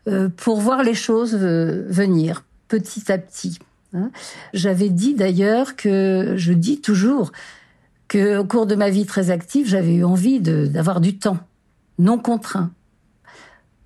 euh, 0.08 0.28
pour 0.28 0.60
voir 0.60 0.82
les 0.82 0.94
choses 0.94 1.38
euh, 1.40 1.86
venir 1.88 2.44
petit 2.66 3.10
à 3.10 3.16
petit. 3.16 3.58
Hein. 3.94 4.10
J'avais 4.52 4.90
dit 4.90 5.14
d'ailleurs 5.14 5.76
que 5.76 6.34
je 6.36 6.52
dis 6.52 6.80
toujours 6.80 7.30
que 8.08 8.38
au 8.38 8.44
cours 8.44 8.66
de 8.66 8.74
ma 8.74 8.90
vie 8.90 9.06
très 9.06 9.30
active, 9.30 9.68
j'avais 9.68 9.94
eu 9.94 10.04
envie 10.04 10.40
d'avoir 10.40 11.00
du 11.00 11.16
temps 11.16 11.38
non 11.98 12.18
contraint 12.18 12.70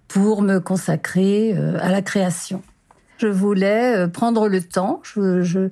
pour 0.09 0.43
me 0.43 0.59
consacrer 0.61 1.53
à 1.81 1.91
la 1.91 2.03
création. 2.03 2.63
Je 3.23 3.29
voulais 3.29 3.97
euh, 3.97 4.09
prendre 4.09 4.49
le 4.49 4.61
temps. 4.61 5.01
Je, 5.05 5.69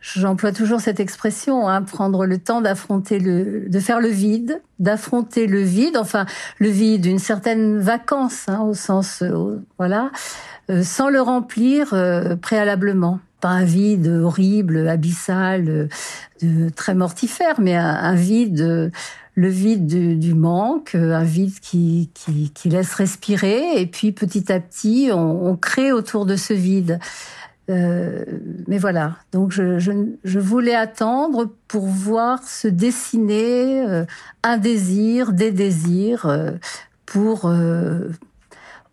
j'emploie 0.00 0.50
toujours 0.50 0.80
cette 0.80 0.98
expression, 0.98 1.68
hein, 1.68 1.82
prendre 1.82 2.26
le 2.26 2.38
temps 2.38 2.60
d'affronter 2.60 3.20
le, 3.20 3.68
de 3.68 3.78
faire 3.78 4.00
le 4.00 4.08
vide, 4.08 4.60
d'affronter 4.80 5.46
le 5.46 5.60
vide, 5.60 5.96
enfin 5.96 6.26
le 6.58 6.68
vide, 6.68 7.06
une 7.06 7.20
certaine 7.20 7.78
vacance, 7.78 8.48
hein, 8.48 8.62
au 8.62 8.74
sens, 8.74 9.22
euh, 9.22 9.62
voilà, 9.78 10.10
euh, 10.68 10.82
sans 10.82 11.10
le 11.10 11.20
remplir 11.20 11.94
préalablement. 12.42 13.20
Pas 13.40 13.50
un 13.50 13.64
vide 13.64 14.08
horrible, 14.08 14.88
abyssal, 14.88 15.88
très 16.74 16.94
mortifère, 16.94 17.60
mais 17.60 17.76
un, 17.76 17.86
un 17.86 18.14
vide 18.16 18.90
le 19.34 19.48
vide 19.48 20.18
du, 20.18 20.34
manque, 20.34 20.94
euh, 20.94 21.14
un 21.14 21.24
vide 21.24 21.58
qui, 21.60 22.10
qui, 22.14 22.68
laisse 22.68 22.94
respirer, 22.94 23.80
et 23.80 23.86
puis 23.86 24.12
petit 24.12 24.52
à 24.52 24.60
petit, 24.60 25.10
on, 25.12 25.56
crée 25.56 25.92
autour 25.92 26.26
de 26.26 26.36
ce 26.36 26.52
vide. 26.52 26.98
Euh, 27.68 28.24
mais 28.66 28.78
voilà, 28.78 29.16
donc 29.32 29.52
je, 29.52 29.78
je, 29.78 30.38
voulais 30.38 30.74
attendre 30.74 31.48
pour 31.68 31.86
voir 31.86 32.42
se 32.42 32.66
dessiner 32.66 33.82
euh, 33.88 34.04
un 34.42 34.58
désir, 34.58 35.32
des 35.32 35.52
désirs, 35.52 36.26
pour 37.06 37.50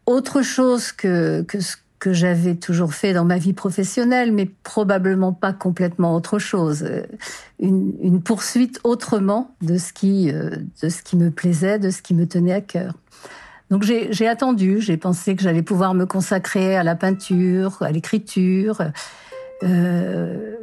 autre 0.05 0.41
chose 0.41 0.91
que, 0.91 1.41
que 1.43 1.59
ce 1.59 1.75
que 1.99 2.13
j'avais 2.13 2.55
toujours 2.55 2.93
fait 2.93 3.13
dans 3.13 3.25
ma 3.25 3.37
vie 3.37 3.53
professionnelle, 3.53 4.31
mais 4.31 4.45
probablement 4.45 5.33
pas 5.33 5.53
complètement 5.53 6.15
autre 6.15 6.37
chose. 6.37 6.83
Euh, 6.83 7.03
une, 7.59 7.93
une 8.01 8.21
poursuite 8.21 8.79
autrement 8.83 9.55
de 9.61 9.77
ce 9.77 9.93
qui 9.93 10.31
euh, 10.31 10.51
de 10.81 10.89
ce 10.89 11.01
qui 11.01 11.17
me 11.17 11.31
plaisait, 11.31 11.79
de 11.79 11.89
ce 11.89 12.01
qui 12.01 12.13
me 12.13 12.27
tenait 12.27 12.53
à 12.53 12.61
cœur. 12.61 12.93
Donc 13.69 13.83
j'ai 13.83 14.27
attendu, 14.27 14.79
j'ai 14.79 14.95
pensé 14.95 15.35
que 15.35 15.43
j'allais 15.43 15.61
pouvoir 15.61 15.93
me 15.93 16.05
consacrer 16.05 16.77
à 16.77 16.83
la 16.83 16.95
peinture, 16.95 17.81
à 17.81 17.91
l'écriture. 17.91 18.81
Euh, 19.63 20.55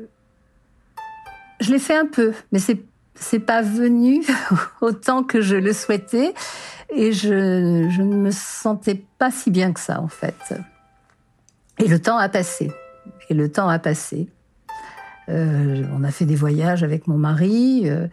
je 1.60 1.70
l'ai 1.70 1.78
fait 1.78 1.96
un 1.96 2.06
peu, 2.06 2.32
mais 2.52 2.58
c'est 2.58 2.80
c'est 3.16 3.40
pas 3.40 3.62
venu 3.62 4.24
autant 4.80 5.22
que 5.22 5.40
je 5.40 5.54
le 5.54 5.72
souhaitais 5.72 6.34
et 6.90 7.12
je, 7.12 7.88
je 7.90 8.02
ne 8.02 8.16
me 8.16 8.30
sentais 8.30 9.04
pas 9.18 9.30
si 9.30 9.50
bien 9.50 9.72
que 9.72 9.80
ça 9.80 10.00
en 10.00 10.08
fait. 10.08 10.54
Et 11.78 11.88
le 11.88 11.98
temps 11.98 12.18
a 12.18 12.28
passé. 12.28 12.70
Et 13.28 13.34
le 13.34 13.50
temps 13.50 13.68
a 13.68 13.78
passé. 13.78 14.28
Euh, 15.28 15.84
on 15.92 16.04
a 16.04 16.10
fait 16.10 16.26
des 16.26 16.36
voyages 16.36 16.82
avec 16.82 17.06
mon 17.06 17.16
mari, 17.16 17.82
euh, 17.86 18.06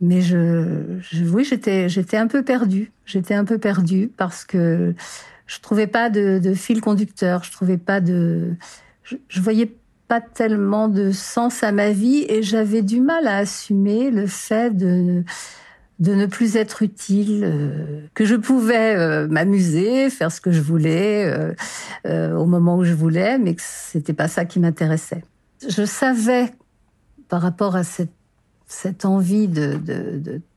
mais 0.00 0.22
je, 0.22 0.98
je 1.00 1.24
oui, 1.24 1.44
j'étais, 1.44 1.88
j'étais 1.88 2.16
un 2.16 2.26
peu 2.26 2.42
perdue. 2.42 2.92
J'étais 3.04 3.34
un 3.34 3.44
peu 3.44 3.58
perdue 3.58 4.10
parce 4.16 4.44
que 4.44 4.94
je 5.46 5.60
trouvais 5.60 5.86
pas 5.86 6.08
de, 6.10 6.40
de 6.42 6.54
fil 6.54 6.80
conducteur. 6.80 7.44
Je 7.44 7.52
trouvais 7.52 7.76
pas 7.76 8.00
de, 8.00 8.54
je, 9.02 9.16
je, 9.28 9.40
voyais 9.40 9.76
pas 10.08 10.20
tellement 10.22 10.88
de 10.88 11.10
sens 11.10 11.62
à 11.62 11.72
ma 11.72 11.90
vie 11.90 12.24
et 12.28 12.42
j'avais 12.42 12.82
du 12.82 13.00
mal 13.00 13.26
à 13.26 13.38
assumer 13.38 14.10
le 14.10 14.26
fait 14.26 14.74
de 14.74 15.24
de 16.00 16.14
ne 16.14 16.26
plus 16.26 16.56
être 16.56 16.82
utile, 16.82 17.42
euh, 17.44 18.00
que 18.14 18.24
je 18.24 18.34
pouvais 18.34 18.96
euh, 18.96 19.28
m'amuser, 19.28 20.10
faire 20.10 20.32
ce 20.32 20.40
que 20.40 20.50
je 20.50 20.60
voulais 20.60 21.54
euh, 22.06 22.34
au 22.34 22.46
moment 22.46 22.76
où 22.76 22.84
je 22.84 22.94
voulais, 22.94 23.38
mais 23.38 23.54
que 23.54 23.62
c'était 23.64 24.12
pas 24.12 24.28
ça 24.28 24.44
qui 24.44 24.58
m'intéressait. 24.58 25.22
Je 25.68 25.84
savais, 25.84 26.52
par 27.28 27.42
rapport 27.42 27.76
à 27.76 27.84
cette, 27.84 28.12
cette 28.66 29.04
envie 29.04 29.46
de, 29.46 29.78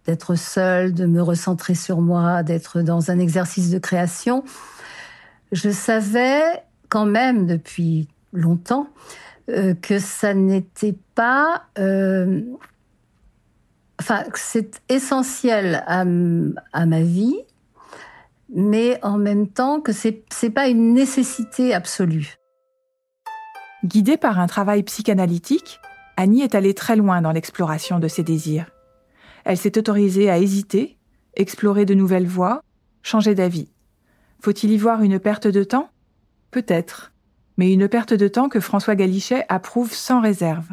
d'être 0.06 0.36
seule, 0.36 0.94
de 0.94 1.06
me 1.06 1.22
recentrer 1.22 1.76
sur 1.76 2.02
moi, 2.02 2.42
d'être 2.42 2.82
dans 2.82 3.12
un 3.12 3.20
exercice 3.20 3.70
de 3.70 3.78
création, 3.78 4.44
je 5.52 5.70
savais 5.70 6.42
quand 6.90 7.06
même 7.06 7.46
depuis 7.46 8.08
longtemps 8.34 8.88
que 9.82 10.00
ça 10.00 10.34
n'était 10.34 10.96
pas 11.16 11.64
enfin, 14.00 14.24
c'est 14.34 14.82
essentiel 14.90 15.84
à, 15.88 16.06
ma 16.06 17.02
vie, 17.02 17.38
mais 18.54 19.00
en 19.04 19.18
même 19.18 19.48
temps 19.48 19.82
que 19.82 19.92
c'est 19.92 20.24
c'est 20.32 20.50
pas 20.50 20.68
une 20.68 20.94
nécessité 20.94 21.74
absolue. 21.74 22.36
Guidée 23.84 24.18
par 24.18 24.40
un 24.40 24.48
travail 24.48 24.84
psychanalytique, 24.84 25.80
Annie 26.16 26.42
est 26.42 26.56
allée 26.56 26.74
très 26.74 26.96
loin 26.96 27.22
dans 27.22 27.32
l'exploration 27.32 28.00
de 28.00 28.08
ses 28.08 28.24
désirs. 28.24 28.72
Elle 29.46 29.58
s'est 29.58 29.78
autorisée 29.78 30.30
à 30.30 30.40
hésiter, 30.40 30.98
explorer 31.36 31.86
de 31.86 31.94
nouvelles 31.94 32.28
voies, 32.28 32.62
changer 33.04 33.36
d'avis. 33.36 33.70
Faut-il 34.42 34.72
y 34.72 34.78
voir 34.78 35.04
une 35.04 35.20
perte 35.20 35.48
de 35.48 35.64
temps? 35.64 35.90
Peut-être, 36.52 37.14
mais 37.58 37.72
une 37.72 37.88
perte 37.88 38.14
de 38.14 38.28
temps 38.28 38.50
que 38.50 38.60
François 38.60 38.96
Galichet 38.96 39.46
approuve 39.50 39.94
sans 39.94 40.22
réserve. 40.22 40.70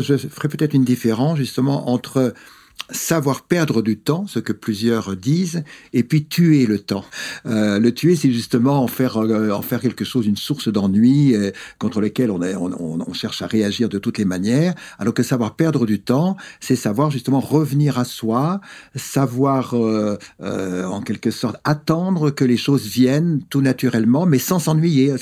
Je 0.00 0.16
ferai 0.16 0.48
peut-être 0.48 0.74
une 0.74 0.84
différence 0.84 1.38
justement 1.38 1.88
entre 1.90 2.34
savoir 2.92 3.42
perdre 3.42 3.82
du 3.82 3.98
temps, 3.98 4.26
ce 4.26 4.38
que 4.38 4.52
plusieurs 4.52 5.16
disent, 5.16 5.64
et 5.92 6.02
puis 6.02 6.24
tuer 6.24 6.66
le 6.66 6.78
temps. 6.78 7.04
Euh, 7.46 7.78
le 7.78 7.92
tuer, 7.92 8.16
c'est 8.16 8.32
justement 8.32 8.82
en 8.82 8.86
faire 8.86 9.16
euh, 9.16 9.50
en 9.50 9.62
faire 9.62 9.80
quelque 9.80 10.04
chose, 10.04 10.26
une 10.26 10.36
source 10.36 10.68
d'ennui 10.68 11.34
euh, 11.34 11.50
contre 11.78 12.00
lequel 12.00 12.30
on, 12.30 13.12
cherche 13.12 13.42
à 13.42 13.46
réagir 13.46 13.88
de 13.88 13.98
toutes 13.98 14.18
les 14.18 14.24
manières. 14.24 14.74
Alors 14.98 15.14
que 15.14 15.22
savoir 15.22 15.54
perdre 15.54 15.86
du 15.86 16.00
temps, 16.00 16.36
c'est 16.60 16.76
savoir 16.76 17.10
justement 17.10 17.40
revenir 17.40 17.98
à 17.98 18.04
soi, 18.04 18.60
savoir 18.94 19.74
en 19.74 21.02
quelque 21.02 21.30
sorte 21.30 21.56
attendre 21.64 22.30
que 22.30 22.44
les 22.44 22.56
choses 22.56 22.86
viennent 22.86 23.42
tout 23.50 23.60
naturellement, 23.60 24.24
mais 24.26 24.38
sans 24.38 24.58
s'ennuyer. 24.58 25.14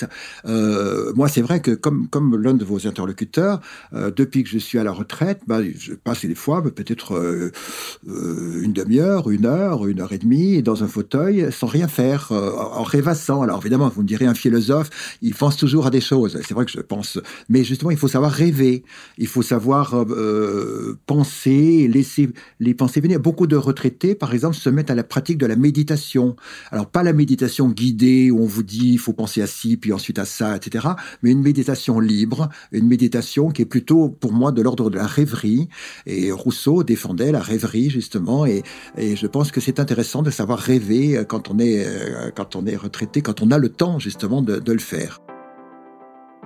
moi, 0.44 1.28
c'est 1.28 1.42
vrai 1.42 1.60
que 1.60 1.72
comme 1.72 2.08
comme 2.08 2.36
l'un 2.36 2.54
de 2.54 2.64
vos 2.64 2.86
interlocuteurs, 2.86 3.60
depuis 3.92 4.44
que 4.44 4.48
je 4.48 4.58
suis 4.58 4.78
à 4.78 4.84
la 4.84 4.92
retraite, 4.92 5.40
bah, 5.46 5.60
je 5.62 5.94
passe 5.94 6.24
des 6.24 6.34
fois 6.34 6.62
peut-être 6.62 7.39
euh, 7.40 8.62
une 8.62 8.72
demi-heure, 8.72 9.30
une 9.30 9.46
heure, 9.46 9.86
une 9.86 10.00
heure 10.00 10.12
et 10.12 10.18
demie 10.18 10.62
dans 10.62 10.84
un 10.84 10.88
fauteuil 10.88 11.50
sans 11.52 11.66
rien 11.66 11.88
faire, 11.88 12.32
euh, 12.32 12.52
en 12.52 12.82
rêvassant. 12.82 13.42
Alors 13.42 13.58
évidemment, 13.60 13.88
vous 13.88 14.02
me 14.02 14.06
direz, 14.06 14.26
un 14.26 14.34
philosophe, 14.34 14.90
il 15.22 15.34
pense 15.34 15.56
toujours 15.56 15.86
à 15.86 15.90
des 15.90 16.00
choses. 16.00 16.38
C'est 16.46 16.54
vrai 16.54 16.64
que 16.64 16.70
je 16.70 16.80
pense, 16.80 17.18
mais 17.48 17.64
justement, 17.64 17.90
il 17.90 17.96
faut 17.96 18.08
savoir 18.08 18.32
rêver, 18.32 18.84
il 19.18 19.26
faut 19.26 19.42
savoir 19.42 19.94
euh, 19.96 20.98
penser, 21.06 21.88
laisser 21.88 22.30
les 22.58 22.74
pensées 22.74 23.00
venir. 23.00 23.20
Beaucoup 23.20 23.46
de 23.46 23.56
retraités, 23.56 24.14
par 24.14 24.34
exemple, 24.34 24.56
se 24.56 24.70
mettent 24.70 24.90
à 24.90 24.94
la 24.94 25.04
pratique 25.04 25.38
de 25.38 25.46
la 25.46 25.56
méditation. 25.56 26.36
Alors 26.70 26.86
pas 26.86 27.02
la 27.02 27.12
méditation 27.12 27.68
guidée 27.68 28.30
où 28.30 28.42
on 28.42 28.46
vous 28.46 28.62
dit 28.62 28.92
il 28.92 28.98
faut 28.98 29.12
penser 29.12 29.42
à 29.42 29.46
ci 29.46 29.76
puis 29.76 29.92
ensuite 29.92 30.18
à 30.18 30.24
ça, 30.24 30.56
etc. 30.56 30.88
Mais 31.22 31.30
une 31.30 31.42
méditation 31.42 32.00
libre, 32.00 32.48
une 32.72 32.86
méditation 32.86 33.50
qui 33.50 33.62
est 33.62 33.66
plutôt 33.66 34.08
pour 34.08 34.32
moi 34.32 34.52
de 34.52 34.62
l'ordre 34.62 34.90
de 34.90 34.96
la 34.96 35.06
rêverie. 35.06 35.68
Et 36.06 36.32
Rousseau 36.32 36.82
défendait 36.82 37.29
la 37.32 37.40
rêverie 37.40 37.90
justement 37.90 38.46
et, 38.46 38.62
et 38.96 39.16
je 39.16 39.26
pense 39.26 39.50
que 39.50 39.60
c'est 39.60 39.80
intéressant 39.80 40.22
de 40.22 40.30
savoir 40.30 40.58
rêver 40.58 41.16
euh, 41.16 41.24
quand 41.24 41.50
on 41.50 41.58
est 41.58 41.86
euh, 41.86 42.30
quand 42.34 42.56
on 42.56 42.66
est 42.66 42.76
retraité, 42.76 43.22
quand 43.22 43.42
on 43.42 43.50
a 43.50 43.58
le 43.58 43.68
temps 43.68 43.98
justement 43.98 44.42
de, 44.42 44.58
de 44.58 44.72
le 44.72 44.78
faire. 44.78 45.20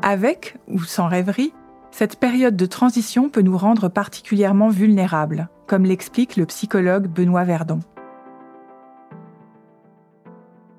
Avec 0.02 0.56
ou 0.68 0.82
sans 0.82 1.08
rêverie, 1.08 1.52
cette 1.90 2.16
période 2.16 2.56
de 2.56 2.66
transition 2.66 3.30
peut 3.30 3.40
nous 3.40 3.56
rendre 3.56 3.88
particulièrement 3.88 4.68
vulnérables, 4.68 5.48
comme 5.68 5.84
l'explique 5.84 6.36
le 6.36 6.44
psychologue 6.44 7.06
Benoît 7.06 7.44
Verdon. 7.44 7.80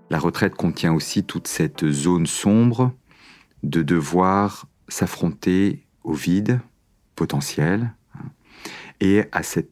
La 0.09 0.19
retraite 0.19 0.55
contient 0.55 0.93
aussi 0.93 1.23
toute 1.23 1.47
cette 1.47 1.89
zone 1.89 2.27
sombre 2.27 2.91
de 3.63 3.81
devoir 3.81 4.67
s'affronter 4.87 5.85
au 6.03 6.13
vide 6.13 6.59
potentiel 7.15 7.93
hein, 8.13 8.25
et 8.99 9.23
à 9.31 9.41
cette 9.41 9.71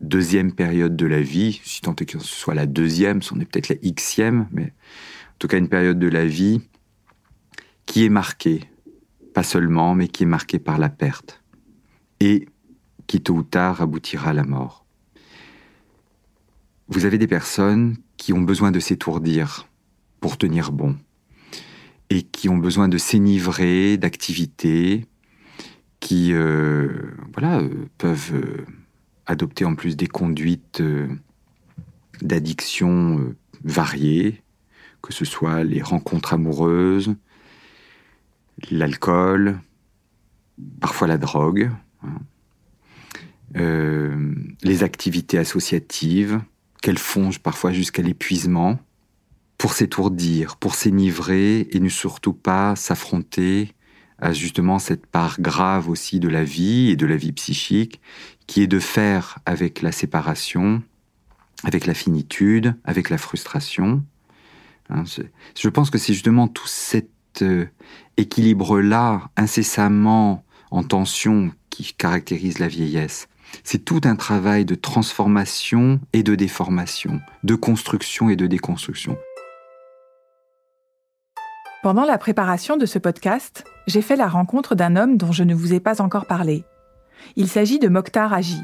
deuxième 0.00 0.52
période 0.52 0.96
de 0.96 1.06
la 1.06 1.20
vie, 1.20 1.60
si 1.64 1.80
tant 1.80 1.94
est 1.96 2.04
que 2.04 2.18
ce 2.18 2.26
soit 2.26 2.54
la 2.54 2.66
deuxième, 2.66 3.22
c'en 3.22 3.38
est 3.40 3.44
peut-être 3.44 3.68
la 3.68 3.76
xème, 3.76 4.48
mais 4.52 4.64
en 4.64 5.38
tout 5.38 5.48
cas 5.48 5.58
une 5.58 5.68
période 5.68 5.98
de 5.98 6.08
la 6.08 6.26
vie 6.26 6.60
qui 7.86 8.04
est 8.04 8.08
marquée, 8.08 8.64
pas 9.34 9.42
seulement, 9.42 9.94
mais 9.94 10.08
qui 10.08 10.24
est 10.24 10.26
marquée 10.26 10.58
par 10.58 10.78
la 10.78 10.88
perte, 10.88 11.42
et 12.20 12.48
qui 13.06 13.20
tôt 13.20 13.34
ou 13.34 13.42
tard 13.42 13.80
aboutira 13.80 14.30
à 14.30 14.32
la 14.34 14.44
mort. 14.44 14.84
Vous 16.88 17.04
avez 17.04 17.18
des 17.18 17.26
personnes 17.26 17.96
qui 18.16 18.32
ont 18.32 18.40
besoin 18.40 18.70
de 18.70 18.80
s'étourdir 18.80 19.68
pour 20.20 20.36
tenir 20.38 20.72
bon, 20.72 20.96
et 22.10 22.22
qui 22.22 22.48
ont 22.48 22.58
besoin 22.58 22.88
de 22.88 22.98
s'énivrer 22.98 23.96
d'activités, 23.96 25.06
qui 26.00 26.32
euh, 26.32 26.88
voilà, 27.32 27.60
euh, 27.60 27.86
peuvent... 27.98 28.34
Euh, 28.34 28.64
adopter 29.28 29.64
en 29.64 29.74
plus 29.74 29.96
des 29.96 30.06
conduites 30.06 30.80
euh, 30.80 31.06
d'addiction 32.22 33.20
euh, 33.20 33.36
variées, 33.62 34.42
que 35.02 35.12
ce 35.12 35.24
soit 35.24 35.62
les 35.62 35.82
rencontres 35.82 36.32
amoureuses, 36.32 37.14
l'alcool, 38.70 39.60
parfois 40.80 41.06
la 41.06 41.18
drogue, 41.18 41.70
hein. 42.02 42.18
euh, 43.56 44.34
les 44.62 44.82
activités 44.82 45.38
associatives, 45.38 46.40
qu'elles 46.82 46.98
font 46.98 47.30
parfois 47.42 47.72
jusqu'à 47.72 48.02
l'épuisement, 48.02 48.80
pour 49.58 49.72
s'étourdir, 49.72 50.56
pour 50.56 50.74
s'énivrer 50.74 51.68
et 51.70 51.80
ne 51.80 51.88
surtout 51.88 52.32
pas 52.32 52.76
s'affronter 52.76 53.74
à 54.18 54.32
justement 54.32 54.78
cette 54.78 55.06
part 55.06 55.40
grave 55.40 55.88
aussi 55.88 56.20
de 56.20 56.28
la 56.28 56.44
vie 56.44 56.90
et 56.90 56.96
de 56.96 57.06
la 57.06 57.16
vie 57.16 57.32
psychique 57.32 58.00
qui 58.46 58.62
est 58.62 58.66
de 58.66 58.78
faire 58.78 59.38
avec 59.46 59.82
la 59.82 59.92
séparation, 59.92 60.82
avec 61.64 61.86
la 61.86 61.94
finitude, 61.94 62.74
avec 62.84 63.10
la 63.10 63.18
frustration. 63.18 64.02
Hein, 64.90 65.04
je 65.58 65.68
pense 65.68 65.90
que 65.90 65.98
c'est 65.98 66.14
justement 66.14 66.48
tout 66.48 66.66
cet 66.66 67.10
euh, 67.42 67.66
équilibre-là, 68.16 69.30
incessamment 69.36 70.44
en 70.70 70.82
tension, 70.82 71.52
qui 71.70 71.92
caractérise 71.92 72.58
la 72.58 72.68
vieillesse. 72.68 73.28
C'est 73.64 73.84
tout 73.84 74.00
un 74.04 74.16
travail 74.16 74.64
de 74.64 74.74
transformation 74.74 76.00
et 76.12 76.22
de 76.22 76.34
déformation, 76.34 77.20
de 77.44 77.54
construction 77.54 78.30
et 78.30 78.36
de 78.36 78.46
déconstruction. 78.46 79.16
Pendant 81.80 82.04
la 82.04 82.18
préparation 82.18 82.76
de 82.76 82.86
ce 82.86 82.98
podcast, 82.98 83.64
j'ai 83.86 84.02
fait 84.02 84.16
la 84.16 84.26
rencontre 84.26 84.74
d'un 84.74 84.96
homme 84.96 85.16
dont 85.16 85.30
je 85.30 85.44
ne 85.44 85.54
vous 85.54 85.72
ai 85.72 85.78
pas 85.78 86.02
encore 86.02 86.26
parlé. 86.26 86.64
Il 87.36 87.46
s'agit 87.46 87.78
de 87.78 87.86
Mokhtar 87.86 88.32
Haji. 88.32 88.60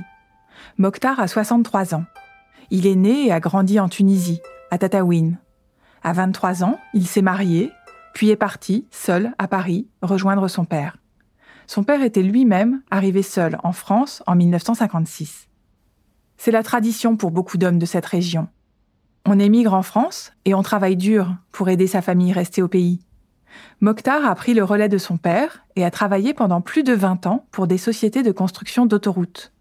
Mokhtar 0.79 1.21
a 1.21 1.29
63 1.29 1.95
ans. 1.95 2.05
Il 2.71 2.89
est 2.89 2.97
né 2.97 3.27
et 3.27 3.33
a 3.33 3.39
grandi 3.39 3.79
en 3.79 3.89
Tunisie, 3.89 4.41
à 4.73 4.79
Tataouine. 4.79 5.39
À 6.03 6.13
23 6.13 6.65
ans, 6.65 6.81
il 6.93 7.07
s'est 7.07 7.23
marié, 7.23 7.71
puis 8.15 8.31
est 8.31 8.37
parti, 8.37 8.85
seul, 8.91 9.33
à 9.39 9.47
Paris, 9.47 9.87
rejoindre 10.03 10.49
son 10.49 10.65
père. 10.65 10.97
Son 11.69 11.85
père 11.85 12.03
était 12.03 12.23
lui-même 12.23 12.83
arrivé 12.91 13.23
seul 13.23 13.59
en 13.63 13.73
France 13.73 14.25
en 14.27 14.35
1956. 14.35 15.49
C'est 16.37 16.51
la 16.51 16.65
tradition 16.65 17.17
pour 17.17 17.31
beaucoup 17.31 17.59
d'hommes 17.59 17.79
de 17.79 17.87
cette 17.87 18.07
région. 18.07 18.49
On 19.27 19.39
émigre 19.39 19.73
en 19.73 19.83
France 19.83 20.33
et 20.45 20.55
on 20.55 20.63
travaille 20.63 20.97
dur 20.97 21.35
pour 21.51 21.71
aider 21.71 21.87
sa 21.87 22.03
famille 22.03 22.33
restée 22.33 22.61
au 22.61 22.69
pays. 22.69 23.01
Mokhtar 23.81 24.27
a 24.27 24.35
pris 24.35 24.53
le 24.53 24.65
relais 24.65 24.91
de 24.91 24.99
son 24.99 25.17
père 25.17 25.65
et 25.77 25.85
a 25.85 25.91
travaillé 25.91 26.35
pendant 26.35 26.61
plus 26.61 26.83
de 26.83 26.93
20 26.93 27.27
ans 27.27 27.47
pour 27.51 27.67
des 27.67 27.79
sociétés 27.79 28.23
de 28.23 28.33
construction 28.33 28.85
d'autoroutes. 28.85 29.53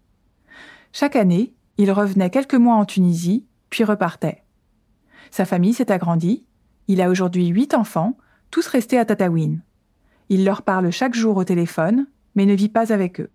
Chaque 0.92 1.16
année, 1.16 1.54
il 1.78 1.90
revenait 1.90 2.30
quelques 2.30 2.54
mois 2.54 2.76
en 2.76 2.84
Tunisie, 2.84 3.46
puis 3.70 3.84
repartait. 3.84 4.42
Sa 5.30 5.46
famille 5.46 5.74
s'est 5.74 5.90
agrandie. 5.90 6.44
Il 6.86 7.00
a 7.00 7.08
aujourd'hui 7.08 7.46
huit 7.46 7.74
enfants, 7.74 8.18
tous 8.50 8.66
restés 8.66 8.98
à 8.98 9.04
Tataouine. 9.04 9.62
Il 10.28 10.44
leur 10.44 10.62
parle 10.62 10.90
chaque 10.90 11.14
jour 11.14 11.38
au 11.38 11.44
téléphone, 11.44 12.06
mais 12.34 12.44
ne 12.46 12.54
vit 12.54 12.68
pas 12.68 12.92
avec 12.92 13.20
eux. 13.20 13.30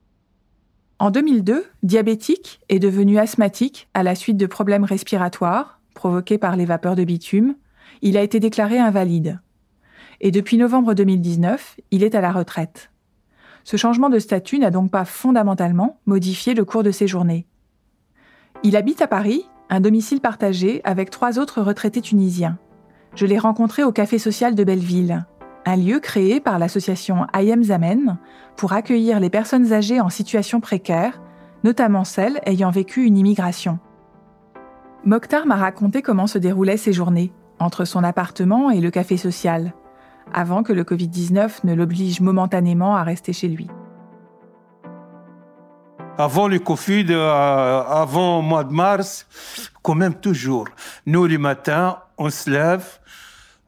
En 0.99 1.11
2002, 1.11 1.65
diabétique 1.81 2.61
et 2.69 2.79
devenu 2.79 3.17
asthmatique 3.17 3.89
à 3.93 4.03
la 4.03 4.15
suite 4.15 4.37
de 4.37 4.45
problèmes 4.45 4.83
respiratoires 4.83 5.78
provoqués 5.99 6.37
par 6.37 6.55
les 6.55 6.65
vapeurs 6.65 6.95
de 6.95 7.03
bitume, 7.03 7.55
il 8.01 8.15
a 8.17 8.23
été 8.23 8.39
déclaré 8.39 8.79
invalide 8.79 9.39
et 10.21 10.31
depuis 10.31 10.57
novembre 10.57 10.93
2019, 10.93 11.77
il 11.91 12.03
est 12.03 12.15
à 12.15 12.21
la 12.21 12.31
retraite. 12.31 12.91
Ce 13.63 13.77
changement 13.77 14.09
de 14.09 14.19
statut 14.19 14.59
n'a 14.59 14.71
donc 14.71 14.91
pas 14.91 15.05
fondamentalement 15.05 15.99
modifié 16.05 16.53
le 16.53 16.65
cours 16.65 16.83
de 16.83 16.91
ses 16.91 17.07
journées. 17.07 17.45
Il 18.63 18.75
habite 18.75 19.01
à 19.01 19.07
Paris, 19.07 19.45
un 19.69 19.79
domicile 19.79 20.21
partagé 20.21 20.81
avec 20.83 21.09
trois 21.09 21.39
autres 21.39 21.61
retraités 21.61 22.01
tunisiens. 22.01 22.57
Je 23.15 23.25
l'ai 23.25 23.39
rencontré 23.39 23.83
au 23.83 23.91
Café 23.91 24.17
social 24.17 24.55
de 24.55 24.63
Belleville, 24.63 25.25
un 25.65 25.75
lieu 25.75 25.99
créé 25.99 26.39
par 26.39 26.59
l'association 26.59 27.27
Ayem 27.33 27.63
Zamen 27.63 28.17
pour 28.57 28.73
accueillir 28.73 29.19
les 29.19 29.29
personnes 29.29 29.71
âgées 29.71 30.01
en 30.01 30.09
situation 30.09 30.59
précaire, 30.59 31.21
notamment 31.63 32.03
celles 32.03 32.39
ayant 32.45 32.71
vécu 32.71 33.05
une 33.05 33.17
immigration. 33.17 33.79
Mokhtar 35.05 35.45
m'a 35.45 35.55
raconté 35.55 36.01
comment 36.01 36.27
se 36.27 36.37
déroulaient 36.37 36.75
ses 36.75 36.91
journées, 36.91 37.31
entre 37.57 37.85
son 37.85 38.03
appartement 38.03 38.69
et 38.69 38.81
le 38.81 38.91
café 38.91 39.15
social, 39.15 39.73
avant 40.33 40.61
que 40.61 40.73
le 40.73 40.83
Covid-19 40.83 41.61
ne 41.63 41.73
l'oblige 41.73 42.19
momentanément 42.19 42.97
à 42.97 43.03
rester 43.03 43.31
chez 43.31 43.47
lui. 43.47 43.67
Avant 46.17 46.49
le 46.49 46.59
Covid, 46.59 47.05
euh, 47.11 47.81
avant 47.87 48.41
le 48.41 48.47
mois 48.47 48.65
de 48.65 48.73
mars, 48.73 49.25
quand 49.81 49.95
même 49.95 50.15
toujours. 50.15 50.67
Nous, 51.05 51.27
le 51.27 51.37
matin, 51.37 51.99
on 52.17 52.29
se 52.29 52.49
lève. 52.49 52.85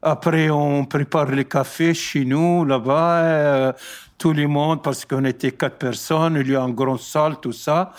Après, 0.01 0.49
on 0.49 0.83
prépare 0.83 1.27
le 1.27 1.43
café 1.43 1.93
chez 1.93 2.25
nous, 2.25 2.65
là-bas. 2.65 3.17
Euh, 3.19 3.73
tout 4.17 4.33
le 4.33 4.47
monde, 4.47 4.83
parce 4.83 5.05
qu'on 5.05 5.23
était 5.23 5.53
quatre 5.53 5.77
personnes, 5.77 6.35
il 6.41 6.51
y 6.51 6.55
a 6.57 6.61
une 6.61 6.75
grande 6.75 6.99
salle, 6.99 7.39
tout 7.39 7.53
ça. 7.53 7.93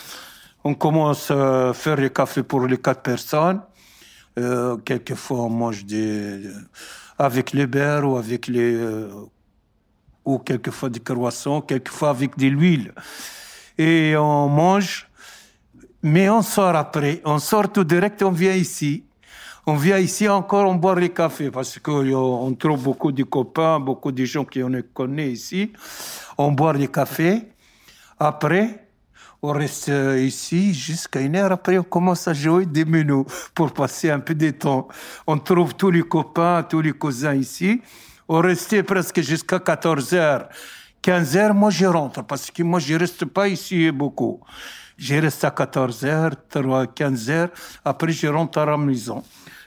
On 0.64 0.74
commence 0.74 1.30
à 1.30 1.72
faire 1.74 1.96
le 1.96 2.08
café 2.08 2.42
pour 2.42 2.66
les 2.66 2.78
quatre 2.78 3.02
personnes. 3.02 3.60
Euh, 4.38 4.76
quelquefois, 4.78 5.40
on 5.40 5.50
mange 5.50 5.84
des, 5.84 6.40
avec 7.18 7.52
les 7.52 7.66
beurre 7.66 8.08
ou 8.08 8.16
avec 8.16 8.46
les, 8.46 8.74
euh, 8.74 9.10
ou 10.24 10.38
quelquefois 10.38 10.88
des 10.88 11.00
croissants, 11.00 11.60
quelquefois 11.60 12.10
avec 12.10 12.38
de 12.38 12.46
l'huile. 12.46 12.92
Et 13.76 14.14
on 14.16 14.48
mange, 14.48 15.08
mais 16.02 16.30
on 16.30 16.42
sort 16.42 16.76
après. 16.76 17.20
On 17.24 17.38
sort 17.38 17.70
tout 17.70 17.84
direct, 17.84 18.22
on 18.22 18.30
vient 18.30 18.54
ici. 18.54 19.04
On 19.66 19.74
vient 19.74 19.98
ici 19.98 20.28
encore, 20.28 20.68
on 20.68 20.74
boit 20.74 20.98
les 20.98 21.10
cafés 21.10 21.50
parce 21.50 21.78
qu'on 21.78 22.54
trouve 22.54 22.82
beaucoup 22.82 23.12
de 23.12 23.22
copains, 23.22 23.78
beaucoup 23.78 24.10
de 24.10 24.24
gens 24.24 24.44
qui 24.44 24.62
on 24.62 24.72
connaît 24.92 25.30
ici. 25.30 25.72
On 26.36 26.50
boit 26.50 26.72
les 26.72 26.88
cafés. 26.88 27.42
Après, 28.18 28.86
on 29.42 29.52
reste 29.52 29.90
ici 30.18 30.72
jusqu'à 30.72 31.20
une 31.20 31.34
heure. 31.34 31.50
Après, 31.50 31.76
on 31.76 31.82
commence 31.82 32.28
à 32.28 32.32
jouer 32.32 32.64
des 32.64 32.84
menus 32.84 33.24
pour 33.54 33.72
passer 33.72 34.10
un 34.10 34.20
peu 34.20 34.34
de 34.34 34.50
temps. 34.50 34.86
On 35.26 35.36
trouve 35.38 35.74
tous 35.74 35.90
les 35.90 36.02
copains, 36.02 36.62
tous 36.62 36.80
les 36.80 36.92
cousins 36.92 37.34
ici. 37.34 37.82
On 38.28 38.38
restait 38.38 38.84
presque 38.84 39.20
jusqu'à 39.20 39.58
14 39.58 40.14
heures. 40.14 40.48
15 41.02 41.36
heures, 41.36 41.54
moi, 41.54 41.70
je 41.70 41.86
rentre 41.86 42.22
parce 42.24 42.52
que 42.52 42.62
moi, 42.62 42.78
je 42.78 42.94
reste 42.94 43.24
pas 43.24 43.48
ici 43.48 43.90
beaucoup. 43.90 44.40
Je 44.96 45.16
reste 45.16 45.42
à 45.42 45.50
14 45.50 46.04
heures, 46.04 46.30
3, 46.48 46.86
15 46.86 47.30
heures. 47.30 47.48
Après, 47.84 48.12
je 48.12 48.28
rentre 48.28 48.58
à 48.58 48.66
la 48.66 48.76
maison. 48.76 49.24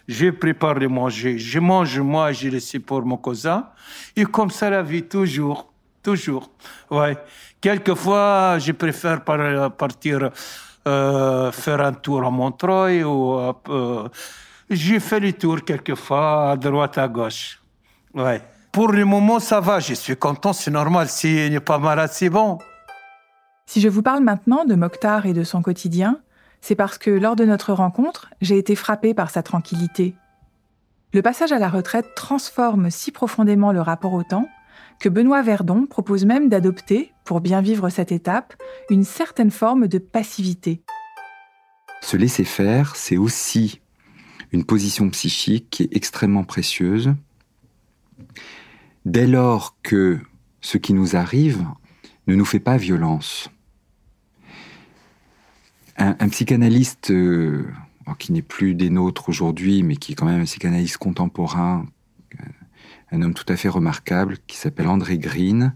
Je 0.07 0.29
prépare 0.29 0.75
le 0.75 0.87
manger. 0.87 1.37
Je 1.37 1.59
mange, 1.59 1.99
moi, 1.99 2.31
je 2.31 2.47
laisse 2.47 2.77
pour 2.85 3.05
mon 3.05 3.17
cousin. 3.17 3.67
Et 4.15 4.23
comme 4.23 4.51
ça, 4.51 4.69
la 4.69 4.81
vie, 4.81 5.03
toujours. 5.03 5.73
Toujours. 6.01 6.51
Ouais. 6.91 7.17
Quelquefois, 7.65 8.59
je 8.59 8.73
préfère 8.73 9.23
partir 9.23 10.29
euh, 10.87 11.51
faire 11.51 11.81
un 11.81 11.93
tour 11.93 12.23
à 12.23 12.29
Montreuil 12.29 13.03
euh, 13.03 14.07
j'ai 14.69 14.99
fait 14.99 15.19
le 15.19 15.33
tour 15.33 15.63
quelquefois 15.63 16.51
à 16.51 16.57
droite, 16.57 16.99
à 16.99 17.07
gauche. 17.07 17.59
Ouais. 18.13 18.39
Pour 18.71 18.91
le 18.91 19.03
moment, 19.03 19.39
ça 19.39 19.61
va. 19.61 19.79
Je 19.79 19.95
suis 19.95 20.15
content, 20.15 20.53
c'est 20.53 20.69
normal. 20.69 21.09
S'il 21.09 21.53
n'est 21.53 21.59
pas 21.59 21.79
malade, 21.79 22.11
c'est 22.13 22.29
bon. 22.29 22.59
Si 23.65 23.81
je 23.81 23.89
vous 23.89 24.03
parle 24.03 24.21
maintenant 24.23 24.63
de 24.63 24.75
Mokhtar 24.75 25.25
et 25.25 25.33
de 25.33 25.43
son 25.43 25.63
quotidien, 25.63 26.19
c'est 26.61 26.75
parce 26.75 26.99
que 26.99 27.09
lors 27.09 27.35
de 27.35 27.45
notre 27.45 27.73
rencontre, 27.73 28.29
j'ai 28.41 28.59
été 28.59 28.75
frappée 28.75 29.15
par 29.15 29.31
sa 29.31 29.41
tranquillité. 29.41 30.13
Le 31.15 31.23
passage 31.23 31.51
à 31.51 31.57
la 31.57 31.69
retraite 31.69 32.13
transforme 32.15 32.91
si 32.91 33.11
profondément 33.11 33.71
le 33.71 33.81
rapport 33.81 34.13
au 34.13 34.21
temps 34.21 34.47
que 34.99 35.09
Benoît 35.09 35.41
Verdon 35.41 35.85
propose 35.85 36.25
même 36.25 36.49
d'adopter, 36.49 37.11
pour 37.23 37.41
bien 37.41 37.61
vivre 37.61 37.89
cette 37.89 38.11
étape, 38.11 38.55
une 38.89 39.03
certaine 39.03 39.51
forme 39.51 39.87
de 39.87 39.97
passivité. 39.97 40.81
Se 42.01 42.17
laisser 42.17 42.43
faire, 42.43 42.95
c'est 42.95 43.17
aussi 43.17 43.81
une 44.51 44.63
position 44.63 45.09
psychique 45.09 45.69
qui 45.69 45.83
est 45.83 45.95
extrêmement 45.95 46.43
précieuse. 46.43 47.13
Dès 49.05 49.27
lors 49.27 49.77
que 49.83 50.19
ce 50.61 50.77
qui 50.77 50.93
nous 50.93 51.15
arrive 51.15 51.65
ne 52.27 52.35
nous 52.35 52.45
fait 52.45 52.59
pas 52.59 52.77
violence. 52.77 53.49
Un, 55.97 56.27
psychanalyste 56.27 57.11
euh, 57.11 57.71
qui 58.19 58.33
n'est 58.33 58.41
plus 58.41 58.75
des 58.75 58.89
nôtres 58.89 59.29
aujourd'hui, 59.29 59.81
mais 59.81 59.95
qui 59.95 60.11
est 60.11 60.15
quand 60.15 60.25
même 60.25 60.41
un 60.41 60.45
psychanalyste 60.45 60.97
contemporain, 60.97 61.85
un 63.11 63.21
homme 63.21 63.33
tout 63.33 63.45
à 63.47 63.55
fait 63.55 63.69
remarquable 63.69 64.37
qui 64.47 64.57
s'appelle 64.57 64.87
André 64.87 65.17
Green, 65.17 65.75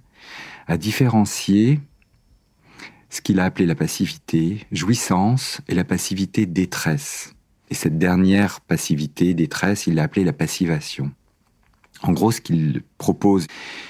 a 0.67 0.77
différencié 0.77 1.79
ce 3.09 3.21
qu'il 3.21 3.39
a 3.39 3.45
appelé 3.45 3.65
la 3.65 3.75
passivité 3.75 4.67
jouissance 4.71 5.61
et 5.67 5.75
la 5.75 5.83
passivité 5.83 6.45
détresse. 6.45 7.33
Et 7.69 7.73
cette 7.73 7.97
dernière 7.97 8.61
passivité 8.61 9.33
détresse, 9.33 9.87
il 9.87 9.95
l'a 9.95 10.03
appelée 10.03 10.23
la 10.23 10.33
passivation. 10.33 11.11
En 12.01 12.13
gros, 12.13 12.31
ce 12.31 12.39
qu'il 12.39 12.83
propose, 12.97 13.47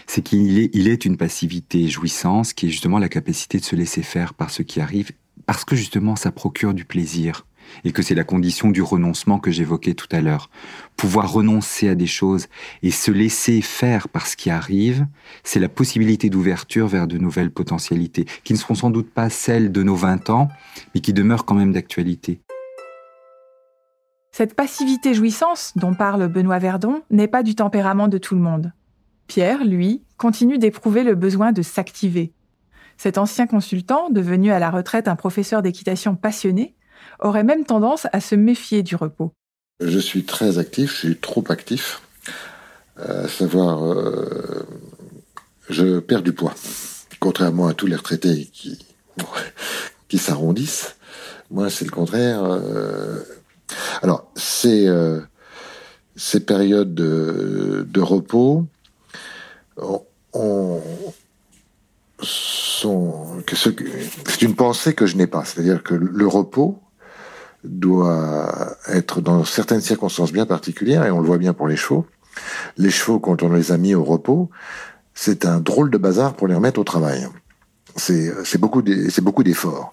c'est 0.08 0.22
qu'il 0.22 0.58
est, 0.58 0.76
est 0.76 1.06
une 1.06 1.18
passivité 1.18 1.88
jouissance 1.88 2.54
qui 2.54 2.68
est 2.68 2.70
justement 2.70 2.98
la 2.98 3.10
capacité 3.10 3.60
de 3.60 3.66
se 3.66 3.76
laisser 3.76 4.02
faire 4.02 4.34
par 4.34 4.50
ce 4.50 4.64
qui 4.64 4.82
arrive, 4.82 5.12
parce 5.46 5.64
que 5.64 5.76
justement 5.76 6.16
ça 6.16 6.32
procure 6.32 6.74
du 6.74 6.86
plaisir 6.86 7.46
et 7.84 7.92
que 7.92 8.02
c'est 8.02 8.16
la 8.16 8.24
condition 8.24 8.70
du 8.70 8.82
renoncement 8.82 9.40
que 9.40 9.52
j'évoquais 9.52 9.94
tout 9.94 10.08
à 10.12 10.22
l'heure. 10.22 10.50
Pouvoir 10.96 11.32
renoncer 11.32 11.90
à 11.90 11.96
des 11.96 12.08
choses 12.08 12.48
et 12.84 12.92
se 12.92 13.12
laisser 13.12 13.62
faire 13.62 14.10
par 14.10 14.28
ce 14.28 14.36
qui 14.36 14.50
arrive, 14.50 15.08
c'est 15.44 15.60
la 15.60 15.70
possibilité 15.70 16.30
d'ouverture 16.30 16.88
vers 16.88 17.08
de 17.08 17.18
nouvelles 17.18 17.52
potentialités, 17.52 18.26
qui 18.44 18.54
ne 18.54 18.58
seront 18.58 18.76
sans 18.76 18.90
doute 18.90 19.12
pas 19.12 19.30
celles 19.30 19.72
de 19.72 19.84
nos 19.84 19.96
20 19.96 20.30
ans, 20.30 20.50
mais 20.94 21.02
qui 21.02 21.14
demeurent 21.14 21.46
quand 21.46 21.56
même 21.56 21.74
d'actualité. 21.74 22.42
Cette 24.32 24.54
passivité 24.54 25.14
jouissance 25.14 25.74
dont 25.76 25.94
parle 25.94 26.28
Benoît 26.28 26.60
Verdon 26.60 27.02
n'est 27.10 27.28
pas 27.28 27.44
du 27.44 27.56
tempérament 27.56 28.08
de 28.08 28.18
tout 28.18 28.36
le 28.36 28.42
monde. 28.42 28.72
Pierre, 29.28 29.66
lui, 29.66 30.04
continue 30.18 30.58
d'éprouver 30.58 31.04
le 31.04 31.16
besoin 31.16 31.52
de 31.52 31.62
s'activer. 31.62 32.34
Cet 32.98 33.18
ancien 33.18 33.48
consultant, 33.48 34.10
devenu 34.10 34.52
à 34.52 34.60
la 34.60 34.70
retraite 34.70 35.08
un 35.08 35.16
professeur 35.16 35.62
d'équitation 35.62 36.16
passionné, 36.16 36.76
aurait 37.20 37.44
même 37.44 37.66
tendance 37.66 38.08
à 38.12 38.22
se 38.22 38.36
méfier 38.36 38.84
du 38.84 38.96
repos. 38.96 39.32
Je 39.82 40.00
suis 40.00 40.26
très 40.26 40.58
actif, 40.58 40.92
je 40.92 40.98
suis 40.98 41.18
trop 41.18 41.44
actif. 41.50 42.02
À 42.98 43.28
savoir, 43.28 43.86
euh, 43.86 44.66
je 45.70 46.00
perds 46.00 46.22
du 46.22 46.34
poids. 46.34 46.54
Contrairement 47.20 47.68
à 47.68 47.74
tous 47.74 47.88
les 47.88 47.96
retraités 47.96 48.50
qui, 48.52 48.86
qui 50.10 50.18
s'arrondissent, 50.18 50.98
moi 51.50 51.70
c'est 51.70 51.86
le 51.86 51.92
contraire. 51.92 52.44
Euh, 52.44 53.24
alors, 54.02 54.32
ces, 54.36 54.88
euh, 54.88 55.22
ces 56.16 56.40
périodes 56.40 56.94
de, 56.94 58.02
repos 58.02 58.66
on, 60.34 60.82
sont, 62.22 63.44
c'est 63.54 64.42
une 64.42 64.56
pensée 64.56 64.94
que 64.94 65.06
je 65.06 65.16
n'ai 65.16 65.28
pas. 65.28 65.46
C'est-à-dire 65.46 65.84
que 65.84 65.94
le 65.94 66.28
repos, 66.28 66.80
doit 67.64 68.78
être 68.88 69.22
dans 69.22 69.44
certaines 69.44 69.82
circonstances 69.82 70.32
bien 70.32 70.46
particulières, 70.46 71.06
et 71.06 71.12
on 71.12 71.20
le 71.20 71.28
voit 71.28 71.38
bien 71.38 71.54
pour 71.54 71.68
les 71.68 71.76
chevaux. 71.76 72.06
Les 72.78 72.90
chevaux, 72.90 73.20
quand 73.20 73.44
on 73.44 73.52
les 73.52 73.72
a 73.72 73.78
mis 73.78 73.96
au 73.96 74.04
repos, 74.04 74.50
c'est 75.14 75.46
un 75.46 75.60
drôle 75.60 75.92
de 75.92 75.98
bazar 75.98 76.34
pour 76.34 76.48
les 76.48 76.56
remettre 76.56 76.80
au 76.80 76.84
travail. 76.86 77.28
C'est 77.98 78.58
beaucoup 78.58 78.82
d'efforts. 79.44 79.92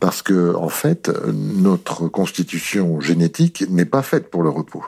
Parce 0.00 0.22
que, 0.22 0.54
en 0.54 0.68
fait, 0.68 1.10
notre 1.32 2.08
constitution 2.08 3.00
génétique 3.00 3.64
n'est 3.68 3.84
pas 3.84 4.02
faite 4.02 4.30
pour 4.30 4.42
le 4.42 4.48
repos. 4.48 4.84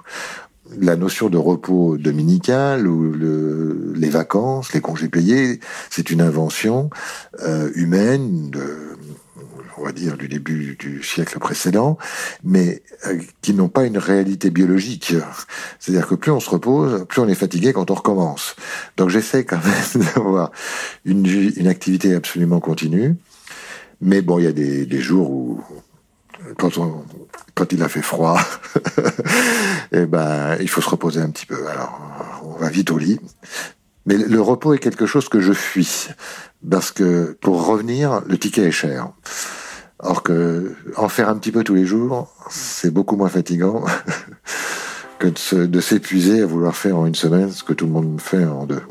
La 0.78 0.94
notion 0.94 1.28
de 1.28 1.38
repos 1.38 1.96
dominical 1.96 2.86
ou 2.86 3.12
le, 3.12 3.92
les 3.96 4.08
vacances, 4.08 4.72
les 4.72 4.80
congés 4.80 5.08
payés, 5.08 5.58
c'est 5.90 6.10
une 6.10 6.20
invention 6.20 6.90
euh, 7.40 7.70
humaine 7.74 8.50
on 9.80 9.84
va 9.84 9.92
dire, 9.92 10.16
du 10.16 10.28
début 10.28 10.76
du 10.78 11.02
siècle 11.02 11.38
précédent, 11.38 11.96
mais 12.44 12.82
euh, 13.06 13.18
qui 13.42 13.54
n'ont 13.54 13.68
pas 13.68 13.84
une 13.84 13.98
réalité 13.98 14.50
biologique. 14.50 15.14
C'est-à-dire 15.78 16.06
que 16.06 16.14
plus 16.14 16.30
on 16.30 16.40
se 16.40 16.50
repose, 16.50 17.06
plus 17.08 17.20
on 17.20 17.28
est 17.28 17.34
fatigué 17.34 17.72
quand 17.72 17.90
on 17.90 17.94
recommence. 17.94 18.56
Donc 18.96 19.08
j'essaie 19.08 19.44
quand 19.44 19.60
même 19.64 20.06
d'avoir 20.14 20.50
une, 21.04 21.66
activité 21.66 22.14
absolument 22.14 22.60
continue. 22.60 23.16
Mais 24.00 24.22
bon, 24.22 24.38
il 24.38 24.44
y 24.44 24.48
a 24.48 24.52
des, 24.52 25.00
jours 25.00 25.30
où, 25.30 25.62
quand 26.56 27.72
il 27.72 27.82
a 27.82 27.88
fait 27.88 28.02
froid, 28.02 28.40
eh 29.92 30.06
ben, 30.06 30.56
il 30.60 30.68
faut 30.68 30.80
se 30.80 30.88
reposer 30.88 31.20
un 31.20 31.30
petit 31.30 31.46
peu. 31.46 31.66
Alors, 31.68 32.42
on 32.44 32.58
va 32.58 32.70
vite 32.70 32.90
au 32.90 32.98
lit. 32.98 33.20
Mais 34.06 34.16
le 34.16 34.40
repos 34.40 34.72
est 34.72 34.78
quelque 34.78 35.06
chose 35.06 35.28
que 35.28 35.40
je 35.40 35.52
fuis. 35.52 36.08
Parce 36.68 36.90
que 36.90 37.36
pour 37.40 37.66
revenir, 37.66 38.22
le 38.26 38.38
ticket 38.38 38.64
est 38.64 38.72
cher. 38.72 39.10
Or 40.02 40.22
que 40.22 40.74
en 40.96 41.08
faire 41.08 41.28
un 41.28 41.36
petit 41.36 41.52
peu 41.52 41.62
tous 41.62 41.74
les 41.74 41.84
jours, 41.84 42.28
c'est 42.48 42.90
beaucoup 42.90 43.16
moins 43.16 43.28
fatigant 43.28 43.84
que 45.18 45.28
de 45.66 45.80
s'épuiser 45.80 46.42
à 46.42 46.46
vouloir 46.46 46.74
faire 46.74 46.98
en 46.98 47.06
une 47.06 47.14
semaine 47.14 47.50
ce 47.50 47.62
que 47.62 47.74
tout 47.74 47.86
le 47.86 47.92
monde 47.92 48.20
fait 48.20 48.44
en 48.44 48.64
deux. 48.64 48.82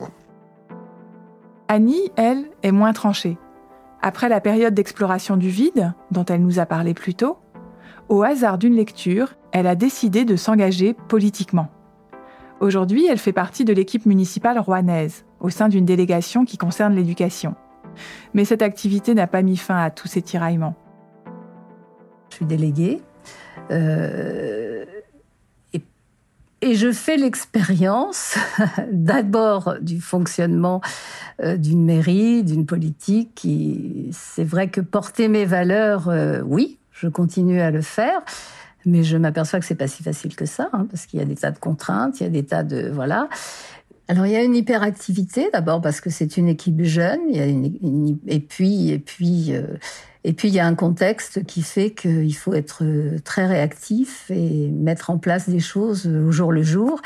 Annie, 1.67 2.11
elle, 2.15 2.45
est 2.63 2.71
moins 2.71 2.93
tranchée. 2.93 3.37
Après 4.01 4.29
la 4.29 4.39
période 4.39 4.73
d'exploration 4.73 5.35
du 5.35 5.49
vide, 5.49 5.93
dont 6.11 6.25
elle 6.25 6.41
nous 6.41 6.59
a 6.59 6.65
parlé 6.65 6.93
plus 6.93 7.15
tôt, 7.15 7.37
au 8.07 8.23
hasard 8.23 8.57
d'une 8.57 8.75
lecture, 8.75 9.33
elle 9.51 9.67
a 9.67 9.75
décidé 9.75 10.25
de 10.25 10.35
s'engager 10.35 10.95
politiquement. 11.07 11.69
Aujourd'hui, 12.59 13.07
elle 13.07 13.17
fait 13.17 13.33
partie 13.33 13.65
de 13.65 13.73
l'équipe 13.73 14.05
municipale 14.05 14.59
rouennaise, 14.59 15.25
au 15.39 15.49
sein 15.49 15.69
d'une 15.69 15.85
délégation 15.85 16.45
qui 16.45 16.57
concerne 16.57 16.95
l'éducation. 16.95 17.55
Mais 18.33 18.45
cette 18.45 18.61
activité 18.61 19.13
n'a 19.13 19.27
pas 19.27 19.41
mis 19.41 19.57
fin 19.57 19.77
à 19.77 19.91
tous 19.91 20.07
ces 20.07 20.21
tiraillements. 20.21 20.75
Suis 22.39 22.45
déléguée. 22.45 23.01
Euh, 23.69 24.85
et, 26.61 26.75
je 26.75 26.93
fais 26.93 27.17
l'expérience 27.17 28.37
d'abord 28.93 29.75
du 29.81 29.99
fonctionnement 29.99 30.79
euh, 31.43 31.57
d'une 31.57 31.83
mairie, 31.83 32.45
d'une 32.45 32.65
politique. 32.65 33.45
C'est 34.13 34.45
vrai 34.45 34.69
que 34.69 34.79
porter 34.79 35.27
mes 35.27 35.43
valeurs, 35.43 36.07
euh, 36.07 36.39
oui, 36.45 36.77
je 36.93 37.09
continue 37.09 37.59
à 37.59 37.71
le 37.71 37.81
faire. 37.81 38.21
Mais 38.85 39.03
je 39.03 39.17
m'aperçois 39.17 39.59
que 39.59 39.65
c'est 39.65 39.75
pas 39.75 39.89
si 39.89 40.01
facile 40.01 40.37
que 40.37 40.45
ça, 40.45 40.69
hein, 40.71 40.87
parce 40.89 41.07
qu'il 41.07 41.19
y 41.19 41.21
a 41.21 41.25
des 41.25 41.35
tas 41.35 41.51
de 41.51 41.59
contraintes, 41.59 42.21
il 42.21 42.23
y 42.23 42.25
a 42.25 42.29
des 42.29 42.45
tas 42.45 42.63
de 42.63 42.89
voilà. 42.89 43.27
Alors 44.07 44.25
il 44.25 44.31
y 44.31 44.37
a 44.37 44.43
une 44.43 44.55
hyperactivité 44.55 45.49
d'abord 45.51 45.81
parce 45.81 45.99
que 45.99 46.09
c'est 46.09 46.37
une 46.37 46.47
équipe 46.47 46.81
jeune, 46.83 47.19
et 48.27 48.39
puis 48.39 48.91
et 48.91 48.99
puis 48.99 49.53
et 50.29 50.33
puis 50.33 50.49
il 50.49 50.53
y 50.53 50.59
a 50.59 50.67
un 50.67 50.75
contexte 50.75 51.43
qui 51.47 51.63
fait 51.63 51.89
qu'il 51.89 52.35
faut 52.35 52.53
être 52.53 52.83
très 53.23 53.47
réactif 53.47 54.29
et 54.29 54.69
mettre 54.69 55.09
en 55.09 55.17
place 55.17 55.49
des 55.49 55.59
choses 55.59 56.05
au 56.05 56.31
jour 56.31 56.51
le 56.51 56.61
jour. 56.61 57.01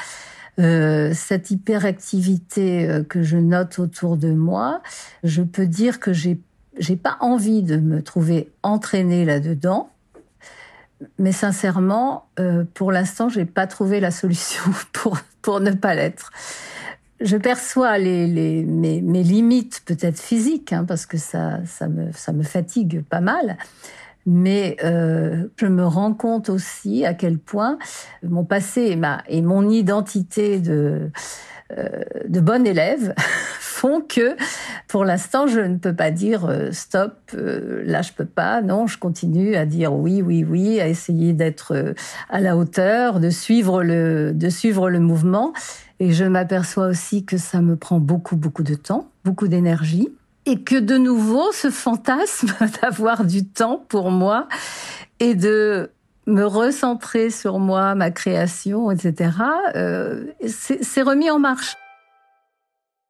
Euh, 0.59 1.13
cette 1.15 1.49
hyperactivité 1.49 2.85
euh, 2.85 3.01
que 3.01 3.23
je 3.23 3.37
note 3.37 3.79
autour 3.79 4.17
de 4.17 4.33
moi, 4.33 4.81
je 5.23 5.41
peux 5.41 5.65
dire 5.65 6.01
que 6.01 6.11
j'ai 6.11 6.37
j'ai 6.77 6.97
pas 6.97 7.15
envie 7.21 7.63
de 7.63 7.77
me 7.77 8.01
trouver 8.01 8.51
entraînée 8.61 9.23
là-dedans 9.23 9.89
mais 11.17 11.31
sincèrement, 11.31 12.27
euh, 12.39 12.65
pour 12.73 12.91
l'instant, 12.91 13.29
j'ai 13.29 13.45
pas 13.45 13.67
trouvé 13.67 13.99
la 14.01 14.11
solution 14.11 14.63
pour 14.91 15.17
pour 15.41 15.61
ne 15.61 15.71
pas 15.71 15.95
l'être 15.95 16.31
je 17.23 17.37
perçois 17.37 17.97
les, 17.97 18.27
les, 18.27 18.63
mes, 18.63 19.01
mes 19.01 19.23
limites 19.23 19.81
peut-être 19.85 20.19
physiques, 20.19 20.73
hein, 20.73 20.85
parce 20.87 21.05
que 21.05 21.17
ça, 21.17 21.59
ça, 21.65 21.87
me, 21.87 22.11
ça 22.11 22.33
me 22.33 22.43
fatigue 22.43 23.03
pas 23.03 23.21
mal. 23.21 23.57
Mais 24.25 24.77
euh, 24.83 25.47
je 25.57 25.65
me 25.65 25.85
rends 25.85 26.13
compte 26.13 26.49
aussi 26.49 27.05
à 27.05 27.13
quel 27.13 27.39
point 27.39 27.77
mon 28.23 28.45
passé 28.45 28.83
et, 28.83 28.95
ma, 28.95 29.21
et 29.27 29.41
mon 29.41 29.69
identité 29.69 30.59
de, 30.59 31.11
euh, 31.77 32.03
de 32.27 32.39
bonne 32.39 32.65
élève 32.65 33.13
font 33.59 34.01
que 34.01 34.35
pour 34.87 35.03
l'instant 35.03 35.47
je 35.47 35.59
ne 35.59 35.77
peux 35.77 35.93
pas 35.93 36.11
dire 36.11 36.45
euh, 36.45 36.71
stop 36.71 37.15
euh, 37.33 37.83
là 37.85 38.01
je 38.01 38.13
peux 38.13 38.25
pas 38.25 38.61
non 38.61 38.87
je 38.87 38.97
continue 38.97 39.55
à 39.55 39.65
dire 39.65 39.93
oui 39.93 40.21
oui 40.21 40.45
oui 40.47 40.79
à 40.79 40.87
essayer 40.87 41.33
d'être 41.33 41.73
euh, 41.73 41.93
à 42.29 42.39
la 42.39 42.55
hauteur 42.55 43.19
de 43.19 43.29
suivre 43.29 43.83
le 43.83 44.31
de 44.33 44.49
suivre 44.49 44.89
le 44.89 44.99
mouvement 44.99 45.51
et 45.99 46.11
je 46.11 46.25
m'aperçois 46.25 46.87
aussi 46.87 47.25
que 47.25 47.37
ça 47.37 47.61
me 47.61 47.75
prend 47.75 47.99
beaucoup, 47.99 48.35
beaucoup 48.35 48.63
de 48.63 48.75
temps, 48.75 49.09
beaucoup 49.23 49.47
d'énergie. 49.47 50.09
Et 50.45 50.61
que 50.61 50.75
de 50.75 50.97
nouveau, 50.97 51.51
ce 51.53 51.69
fantasme 51.69 52.53
d'avoir 52.81 53.25
du 53.25 53.45
temps 53.45 53.85
pour 53.87 54.11
moi 54.11 54.47
et 55.19 55.35
de 55.35 55.91
me 56.25 56.43
recentrer 56.43 57.29
sur 57.29 57.59
moi, 57.59 57.95
ma 57.95 58.11
création, 58.11 58.91
etc., 58.91 59.31
euh, 59.75 60.25
c'est 60.45 61.01
remis 61.01 61.29
en 61.29 61.39
marche. 61.39 61.75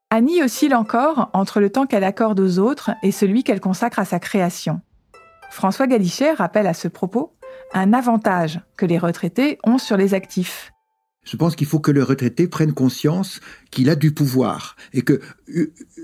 Annie 0.10 0.43
oscille 0.43 0.76
encore 0.76 1.32
entre 1.34 1.60
le 1.60 1.72
temps 1.72 1.88
qu'elle 1.88 2.04
accorde 2.04 2.39
aux 2.39 2.60
autres 2.60 2.91
et 3.02 3.12
celui 3.12 3.43
qu'elle 3.43 3.60
consacre 3.60 3.98
à 3.98 4.06
sa 4.06 4.19
création. 4.19 4.82
François 5.50 5.88
Galichet 5.88 6.34
rappelle 6.34 6.67
à 6.67 6.74
ce 6.76 6.88
propos 6.88 7.34
un 7.74 7.93
avantage 7.93 8.60
que 8.78 8.86
les 8.86 9.00
retraités 9.00 9.58
ont 9.63 9.80
sur 9.80 9.98
les 9.98 10.13
actifs. 10.13 10.72
Je 11.23 11.38
pense 11.38 11.55
qu'il 11.55 11.67
faut 11.67 11.79
que 11.79 11.91
le 11.91 12.03
retraité 12.03 12.47
prenne 12.47 12.73
conscience 12.73 13.39
qu'il 13.71 13.89
a 13.89 13.95
du 13.95 14.12
pouvoir 14.12 14.75
et 14.93 15.01
que 15.01 15.21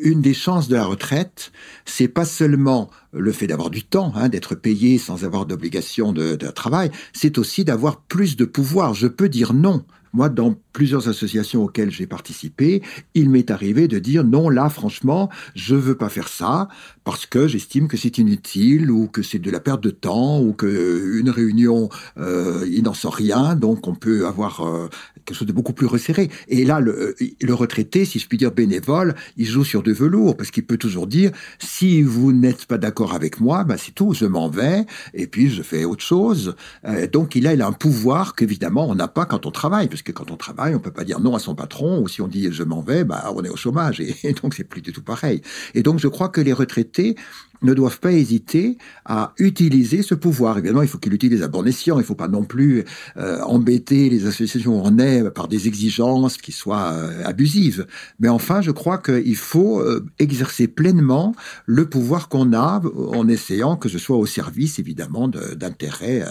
une 0.01 0.21
des 0.21 0.33
chances 0.33 0.67
de 0.67 0.75
la 0.75 0.85
retraite, 0.85 1.51
c'est 1.85 2.07
pas 2.07 2.25
seulement 2.25 2.89
le 3.11 3.31
fait 3.31 3.47
d'avoir 3.47 3.69
du 3.69 3.83
temps, 3.83 4.11
hein, 4.15 4.29
d'être 4.29 4.55
payé 4.55 4.97
sans 4.97 5.23
avoir 5.25 5.45
d'obligation 5.45 6.13
de, 6.13 6.35
travail, 6.51 6.91
c'est 7.13 7.37
aussi 7.37 7.63
d'avoir 7.63 8.01
plus 8.01 8.35
de 8.35 8.45
pouvoir. 8.45 8.93
Je 8.93 9.07
peux 9.07 9.29
dire 9.29 9.53
non. 9.53 9.85
Moi, 10.11 10.29
dans 10.29 10.55
plusieurs 10.73 11.07
associations 11.07 11.63
auxquelles 11.63 11.91
j'ai 11.91 12.07
participé, 12.07 12.81
il 13.13 13.29
m'est 13.29 13.51
arrivé 13.51 13.87
de 13.87 13.99
dire 13.99 14.23
non, 14.23 14.49
là, 14.49 14.67
franchement, 14.69 15.29
je 15.53 15.75
veux 15.75 15.95
pas 15.95 16.09
faire 16.09 16.29
ça 16.29 16.67
parce 17.03 17.27
que 17.27 17.47
j'estime 17.47 17.87
que 17.87 17.95
c'est 17.95 18.17
inutile 18.17 18.89
ou 18.89 19.07
que 19.07 19.21
c'est 19.21 19.37
de 19.37 19.51
la 19.51 19.59
perte 19.59 19.83
de 19.83 19.91
temps 19.91 20.41
ou 20.41 20.53
que 20.53 21.19
une 21.19 21.29
réunion, 21.29 21.89
euh, 22.17 22.67
il 22.71 22.83
n'en 22.83 22.95
sort 22.95 23.13
rien, 23.13 23.55
donc 23.55 23.87
on 23.87 23.93
peut 23.93 24.25
avoir 24.25 24.61
euh, 24.61 24.89
quelque 25.25 25.37
chose 25.37 25.47
de 25.47 25.53
beaucoup 25.53 25.73
plus 25.73 25.85
resserré. 25.85 26.29
Et 26.47 26.65
là, 26.65 26.79
le, 26.79 27.15
le 27.39 27.53
retraité, 27.53 28.03
si 28.03 28.17
je 28.17 28.27
puis 28.27 28.39
dire 28.39 28.51
bénévole, 28.51 29.13
il 29.37 29.45
joue 29.45 29.63
sur 29.63 29.83
deux 29.83 29.93
velours 29.93 30.35
parce 30.35 30.49
qu'il 30.49 30.65
peut 30.65 30.77
toujours 30.77 31.05
dire 31.05 31.31
si 31.59 32.01
vous 32.01 32.33
n'êtes 32.33 32.65
pas 32.65 32.79
d'accord 32.79 32.98
avec 33.07 33.39
moi, 33.39 33.63
ben 33.63 33.77
c'est 33.77 33.93
tout, 33.93 34.13
je 34.13 34.25
m'en 34.25 34.49
vais 34.49 34.85
et 35.13 35.27
puis 35.27 35.49
je 35.49 35.63
fais 35.63 35.85
autre 35.85 36.03
chose. 36.03 36.55
Euh, 36.85 37.07
donc 37.07 37.35
il 37.35 37.47
a, 37.47 37.53
il 37.53 37.61
un 37.61 37.71
pouvoir 37.71 38.35
qu'évidemment 38.35 38.87
on 38.87 38.95
n'a 38.95 39.07
pas 39.07 39.25
quand 39.25 39.45
on 39.45 39.51
travaille 39.51 39.87
parce 39.87 40.01
que 40.01 40.11
quand 40.11 40.31
on 40.31 40.37
travaille 40.37 40.75
on 40.75 40.79
peut 40.79 40.91
pas 40.91 41.03
dire 41.03 41.19
non 41.19 41.35
à 41.35 41.39
son 41.39 41.55
patron, 41.55 42.01
ou 42.01 42.07
si 42.07 42.21
on 42.21 42.27
dit 42.27 42.49
je 42.51 42.63
m'en 42.63 42.81
vais, 42.81 43.03
bah, 43.03 43.31
on 43.35 43.43
est 43.43 43.49
au 43.49 43.55
chômage, 43.55 43.99
et, 44.01 44.33
donc 44.41 44.53
c'est 44.53 44.63
plus 44.63 44.81
du 44.81 44.91
tout 44.91 45.03
pareil. 45.03 45.41
Et 45.73 45.83
donc 45.83 45.99
je 45.99 46.07
crois 46.07 46.29
que 46.29 46.41
les 46.41 46.53
retraités 46.53 47.15
ne 47.61 47.73
doivent 47.73 47.99
pas 47.99 48.11
hésiter 48.11 48.77
à 49.05 49.33
utiliser 49.37 50.01
ce 50.01 50.15
pouvoir. 50.15 50.57
Évidemment, 50.57 50.81
il 50.81 50.87
faut 50.87 50.97
qu'ils 50.97 51.11
l'utilisent 51.11 51.43
à 51.43 51.47
bon 51.47 51.65
escient. 51.65 51.95
Il 51.95 52.01
ne 52.01 52.05
faut 52.05 52.15
pas 52.15 52.27
non 52.27 52.43
plus 52.43 52.85
euh, 53.17 53.41
embêter 53.41 54.09
les 54.09 54.25
associations 54.25 54.83
en 54.83 54.97
est 54.99 55.29
par 55.31 55.47
des 55.47 55.67
exigences 55.67 56.37
qui 56.37 56.51
soient 56.51 56.93
euh, 56.93 57.23
abusives. 57.25 57.85
Mais 58.19 58.29
enfin, 58.29 58.61
je 58.61 58.71
crois 58.71 58.97
qu'il 58.97 59.35
faut 59.35 59.79
euh, 59.79 60.05
exercer 60.19 60.67
pleinement 60.67 61.35
le 61.65 61.89
pouvoir 61.89 62.29
qu'on 62.29 62.53
a 62.53 62.81
en 63.13 63.27
essayant 63.27 63.75
que 63.75 63.89
ce 63.89 63.97
soit 63.97 64.17
au 64.17 64.25
service, 64.25 64.79
évidemment, 64.79 65.27
d'intérêts 65.27 66.23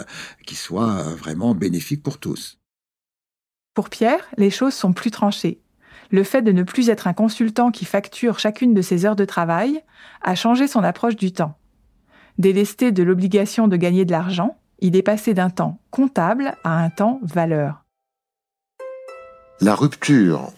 qui 0.47 0.55
soient 0.55 1.03
vraiment 1.19 1.55
bénéfiques 1.55 2.03
pour 2.03 2.19
tous. 2.19 2.59
Pour 3.75 3.91
Pierre, 3.91 4.25
les 4.37 4.51
choses 4.51 4.75
sont 4.75 4.93
plus 4.93 5.11
tranchées. 5.11 5.61
Le 6.11 6.23
fait 6.23 6.43
de 6.43 6.53
ne 6.53 6.63
plus 6.63 6.89
être 6.89 7.07
un 7.07 7.13
consultant 7.13 7.71
qui 7.71 7.85
facture 7.85 8.39
chacune 8.39 8.75
de 8.75 8.83
ses 8.83 9.05
heures 9.05 9.17
de 9.17 9.25
travail 9.25 9.83
a 10.23 10.35
changé 10.35 10.67
son 10.67 10.83
approche 10.83 11.17
du 11.17 11.33
temps. 11.33 11.57
Délesté 12.39 12.93
de 12.93 13.03
l'obligation 13.03 13.69
de 13.69 13.77
gagner 13.77 14.05
de 14.05 14.13
l'argent, 14.13 14.57
il 14.79 14.97
est 14.97 15.03
passé 15.03 15.35
d'un 15.35 15.51
temps 15.51 15.81
comptable 15.91 16.55
à 16.65 16.79
un 16.79 16.89
temps 16.89 17.21
valeur. 17.23 17.85
La 19.61 19.75
rupture 19.75 20.53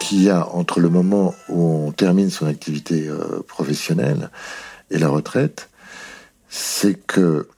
qu'il 0.00 0.22
y 0.22 0.30
a 0.30 0.48
entre 0.48 0.80
le 0.80 0.88
moment 0.88 1.34
où 1.48 1.60
on 1.60 1.92
termine 1.92 2.30
son 2.30 2.46
activité 2.46 3.08
euh, 3.08 3.42
professionnelle 3.46 4.30
et 4.90 4.98
la 4.98 5.08
retraite, 5.08 5.68
c'est 6.48 6.94
que 6.94 7.48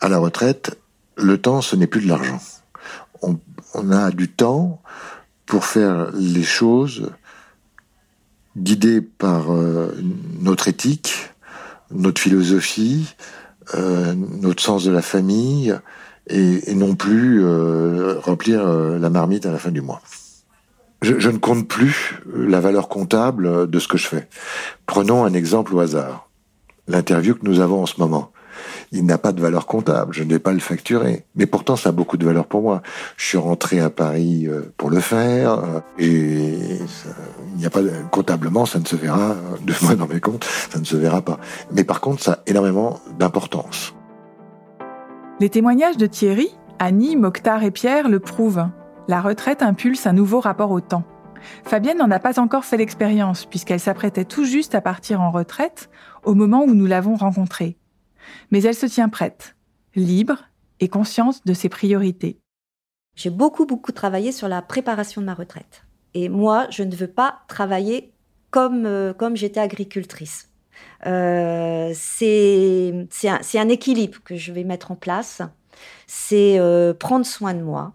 à 0.00 0.08
la 0.08 0.18
retraite, 0.18 0.78
le 1.16 1.38
temps, 1.38 1.62
ce 1.62 1.74
n'est 1.74 1.86
plus 1.86 2.02
de 2.02 2.08
l'argent 2.08 2.38
on, 3.74 3.90
a 3.90 4.10
du 4.10 4.28
temps 4.28 4.80
pour 5.46 5.64
faire 5.64 6.10
les 6.14 6.42
choses 6.42 7.10
guidées 8.56 9.00
par 9.00 9.52
euh, 9.52 9.94
notre 10.40 10.68
éthique, 10.68 11.30
notre 11.90 12.20
philosophie, 12.20 13.14
euh, 13.74 14.14
notre 14.14 14.62
sens 14.62 14.84
de 14.84 14.92
la 14.92 15.02
famille, 15.02 15.74
et, 16.28 16.74
non 16.74 16.94
plus 16.94 17.42
euh, 17.44 18.18
remplir 18.20 18.66
la 18.66 19.10
marmite 19.10 19.44
à 19.44 19.52
la 19.52 19.58
fin 19.58 19.70
du 19.70 19.82
mois. 19.82 20.00
Je, 21.02 21.18
je, 21.18 21.28
ne 21.28 21.36
compte 21.36 21.68
plus 21.68 22.14
la 22.34 22.60
valeur 22.60 22.88
comptable 22.88 23.68
de 23.68 23.78
ce 23.78 23.88
que 23.88 23.98
je 23.98 24.06
fais. 24.06 24.28
Prenons 24.86 25.24
un 25.24 25.34
exemple 25.34 25.74
au 25.74 25.80
hasard. 25.80 26.30
L'interview 26.88 27.34
que 27.34 27.44
nous 27.44 27.60
avons 27.60 27.82
en 27.82 27.86
ce 27.86 28.00
moment 28.00 28.32
il 28.94 29.04
n'a 29.04 29.18
pas 29.18 29.32
de 29.32 29.40
valeur 29.40 29.66
comptable, 29.66 30.14
je 30.14 30.22
ne 30.22 30.30
vais 30.30 30.38
pas 30.38 30.52
le 30.52 30.60
facturer. 30.60 31.24
Mais 31.34 31.46
pourtant, 31.46 31.74
ça 31.74 31.88
a 31.88 31.92
beaucoup 31.92 32.16
de 32.16 32.24
valeur 32.24 32.46
pour 32.46 32.62
moi. 32.62 32.80
Je 33.16 33.26
suis 33.26 33.38
rentré 33.38 33.80
à 33.80 33.90
Paris 33.90 34.46
euh, 34.46 34.72
pour 34.76 34.88
le 34.88 35.00
faire, 35.00 35.58
euh, 35.58 35.80
et 35.98 36.78
il 37.54 37.58
n'y 37.58 37.66
a 37.66 37.70
pas 37.70 37.80
comptablement, 38.12 38.66
ça 38.66 38.78
ne 38.78 38.86
se 38.86 38.94
verra 38.94 39.34
de 39.66 39.74
moi 39.82 39.96
dans 39.96 40.06
mes 40.06 40.20
comptes, 40.20 40.44
ça 40.44 40.78
ne 40.78 40.84
se 40.84 40.96
verra 40.96 41.22
pas. 41.22 41.38
Mais 41.72 41.82
par 41.82 42.00
contre, 42.00 42.22
ça 42.22 42.32
a 42.32 42.38
énormément 42.46 43.00
d'importance. 43.18 43.94
Les 45.40 45.50
témoignages 45.50 45.96
de 45.96 46.06
Thierry, 46.06 46.48
Annie, 46.78 47.16
Mokhtar 47.16 47.64
et 47.64 47.72
Pierre 47.72 48.08
le 48.08 48.20
prouvent. 48.20 48.68
La 49.08 49.20
retraite 49.20 49.62
impulse 49.62 50.06
un 50.06 50.12
nouveau 50.12 50.38
rapport 50.38 50.70
au 50.70 50.80
temps. 50.80 51.02
Fabienne 51.64 51.98
n'en 51.98 52.10
a 52.10 52.20
pas 52.20 52.38
encore 52.38 52.64
fait 52.64 52.76
l'expérience 52.76 53.44
puisqu'elle 53.44 53.80
s'apprêtait 53.80 54.24
tout 54.24 54.44
juste 54.44 54.74
à 54.74 54.80
partir 54.80 55.20
en 55.20 55.30
retraite 55.30 55.90
au 56.22 56.34
moment 56.34 56.64
où 56.64 56.74
nous 56.74 56.86
l'avons 56.86 57.16
rencontrée 57.16 57.76
mais 58.50 58.62
elle 58.62 58.74
se 58.74 58.86
tient 58.86 59.08
prête, 59.08 59.56
libre 59.94 60.44
et 60.80 60.88
consciente 60.88 61.46
de 61.46 61.54
ses 61.54 61.68
priorités. 61.68 62.38
J'ai 63.16 63.30
beaucoup, 63.30 63.66
beaucoup 63.66 63.92
travaillé 63.92 64.32
sur 64.32 64.48
la 64.48 64.62
préparation 64.62 65.20
de 65.20 65.26
ma 65.26 65.34
retraite. 65.34 65.84
Et 66.14 66.28
moi, 66.28 66.66
je 66.70 66.82
ne 66.82 66.94
veux 66.94 67.08
pas 67.08 67.40
travailler 67.48 68.12
comme, 68.50 68.86
euh, 68.86 69.12
comme 69.12 69.36
j'étais 69.36 69.60
agricultrice. 69.60 70.50
Euh, 71.06 71.92
c'est 71.94 73.06
un, 73.24 73.68
équilibre 73.68 74.18
que 74.24 74.36
je 74.36 74.52
vais 74.52 74.64
mettre 74.64 74.90
en 74.90 74.96
place. 74.96 75.42
C'est 76.06 76.58
euh, 76.58 76.94
prendre 76.94 77.26
soin 77.26 77.54
de 77.54 77.62
moi, 77.62 77.92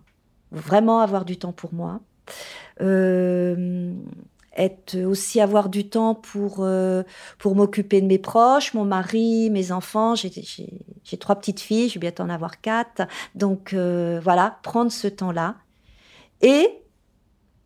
vraiment 0.51 0.99
avoir 0.99 1.25
du 1.25 1.37
temps 1.37 1.53
pour 1.53 1.73
moi, 1.73 2.01
être 4.59 4.95
aussi 5.03 5.41
avoir 5.41 5.69
du 5.69 5.89
temps 5.89 6.13
pour 6.13 6.67
pour 7.37 7.55
m'occuper 7.55 8.01
de 8.01 8.05
mes 8.05 8.19
proches, 8.19 8.73
mon 8.73 8.85
mari, 8.85 9.49
mes 9.49 9.71
enfants. 9.71 10.15
J'ai 10.15 11.17
trois 11.17 11.35
petites 11.35 11.59
filles, 11.59 11.89
je 11.89 11.95
vais 11.95 12.01
bientôt 12.01 12.23
en 12.23 12.29
avoir 12.29 12.61
quatre. 12.61 13.07
Donc 13.35 13.73
voilà, 13.73 14.59
prendre 14.63 14.91
ce 14.91 15.07
temps-là. 15.07 15.55
Et 16.41 16.69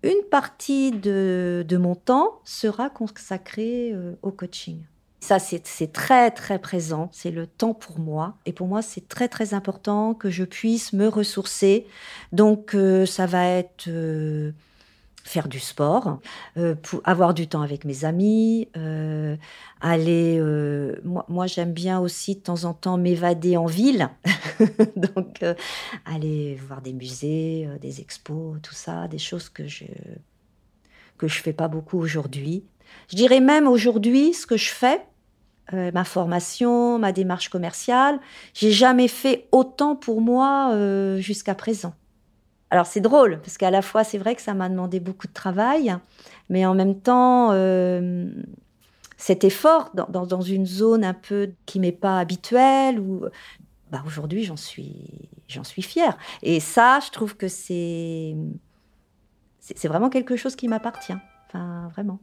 une 0.04 0.24
partie 0.30 0.92
de, 0.92 1.66
de 1.68 1.78
mon 1.78 1.96
temps 1.96 2.40
sera 2.44 2.90
consacrée 2.90 3.94
au 4.22 4.32
coaching. 4.32 4.84
Ça, 5.24 5.40
c'est 5.40 5.94
très, 5.94 6.32
très 6.32 6.60
présent. 6.60 7.08
C'est 7.14 7.32
le 7.32 7.48
temps 7.48 7.74
pour 7.74 7.98
moi. 7.98 8.36
Et 8.46 8.52
pour 8.52 8.68
moi, 8.68 8.82
c'est 8.82 9.08
très, 9.08 9.30
très 9.30 9.54
important 9.54 10.14
que 10.14 10.30
je 10.30 10.44
puisse 10.44 10.92
me 10.92 11.08
ressourcer. 11.08 11.88
Donc, 12.34 12.76
euh, 12.76 13.06
ça 13.06 13.26
va 13.26 13.48
être 13.48 13.88
euh, 13.88 14.52
faire 15.24 15.48
du 15.48 15.60
sport, 15.60 16.20
euh, 16.58 16.76
avoir 17.04 17.34
du 17.34 17.48
temps 17.48 17.62
avec 17.62 17.86
mes 17.86 18.06
amis, 18.06 18.68
aller... 19.82 20.40
moi, 21.04 21.26
moi 21.30 21.48
j'aime 21.48 21.74
bien 21.74 22.00
aussi 22.00 22.36
de 22.36 22.42
temps 22.42 22.66
en 22.66 22.74
temps 22.74 22.98
m'évader 22.98 23.58
en 23.58 23.66
ville. 23.66 24.10
Donc, 24.96 25.44
aller 26.06 26.56
voir 26.68 26.82
des 26.82 26.94
musées, 26.94 27.68
des 27.82 28.02
expos, 28.02 28.58
tout 28.62 28.74
ça, 28.76 29.08
des 29.08 29.18
choses 29.18 29.50
que 29.50 29.68
je 29.68 29.86
que 31.18 31.28
je 31.28 31.42
fais 31.42 31.54
pas 31.54 31.68
beaucoup 31.68 32.00
aujourd'hui. 32.00 32.66
Je 33.10 33.16
dirais 33.16 33.40
même 33.40 33.68
aujourd'hui, 33.68 34.34
ce 34.34 34.46
que 34.46 34.58
je 34.58 34.70
fais, 34.70 35.02
euh, 35.74 35.92
ma 35.94 36.04
formation, 36.04 37.00
ma 37.00 37.12
démarche 37.12 37.50
commerciale. 37.50 38.20
J'ai 38.54 38.72
jamais 38.72 39.08
fait 39.08 39.48
autant 39.52 39.96
pour 39.96 40.22
moi 40.22 40.72
euh, 40.74 41.20
jusqu'à 41.20 41.56
présent. 41.56 41.94
Alors 42.74 42.88
c'est 42.88 43.02
drôle 43.02 43.40
parce 43.40 43.60
qu'à 43.60 43.70
la 43.70 43.84
fois 43.84 44.04
c'est 44.04 44.18
vrai 44.18 44.34
que 44.34 44.42
ça 44.42 44.56
m'a 44.56 44.68
demandé 44.68 45.00
beaucoup 45.00 45.28
de 45.28 45.32
travail, 45.32 45.96
mais 46.50 46.66
en 46.66 46.74
même 46.74 47.00
temps 47.00 47.52
euh, 47.52 48.26
cet 49.16 49.44
effort 49.44 49.92
dans, 49.94 50.42
une 50.42 50.66
zone 50.66 51.04
un 51.04 51.14
peu 51.14 51.52
qui 51.68 51.80
m'est 51.80 51.92
pas 51.92 52.18
habituelle 52.18 53.00
ou 53.00 53.26
bah, 53.92 54.02
aujourd'hui 54.08 54.44
j'en 54.44 54.58
suis 54.58 55.30
j'en 55.48 55.64
suis 55.64 55.84
fière 55.84 56.18
et 56.42 56.60
ça 56.60 56.98
je 57.06 57.12
trouve 57.12 57.38
que 57.38 57.48
c'est 57.48 58.36
c'est 59.60 59.88
vraiment 59.88 60.10
quelque 60.10 60.36
chose 60.36 60.56
qui 60.56 60.68
m'appartient. 60.68 61.14
Enfin 61.50 61.90
vraiment. 61.94 62.18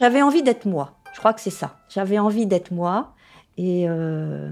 J'avais 0.00 0.22
envie 0.22 0.42
d'être 0.42 0.66
moi. 0.66 0.98
Je 1.12 1.20
crois 1.20 1.32
que 1.32 1.40
c'est 1.40 1.50
ça. 1.50 1.76
J'avais 1.88 2.18
envie 2.18 2.46
d'être 2.46 2.72
moi. 2.72 3.14
Et, 3.56 3.88
euh, 3.88 4.50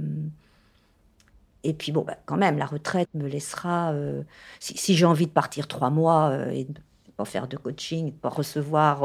et 1.64 1.72
puis, 1.72 1.92
bon, 1.92 2.02
bah, 2.02 2.16
quand 2.26 2.36
même, 2.36 2.58
la 2.58 2.66
retraite 2.66 3.08
me 3.14 3.28
laissera. 3.28 3.92
Euh, 3.92 4.22
si, 4.60 4.96
j'ai 4.96 5.06
envie 5.06 5.26
de 5.26 5.32
partir 5.32 5.68
trois 5.68 5.90
mois 5.90 6.30
euh, 6.30 6.50
et 6.50 6.64
de 6.64 6.80
pas 7.16 7.24
faire 7.24 7.46
de 7.46 7.56
coaching, 7.56 8.06
de 8.06 8.16
pas 8.16 8.30
recevoir 8.30 9.02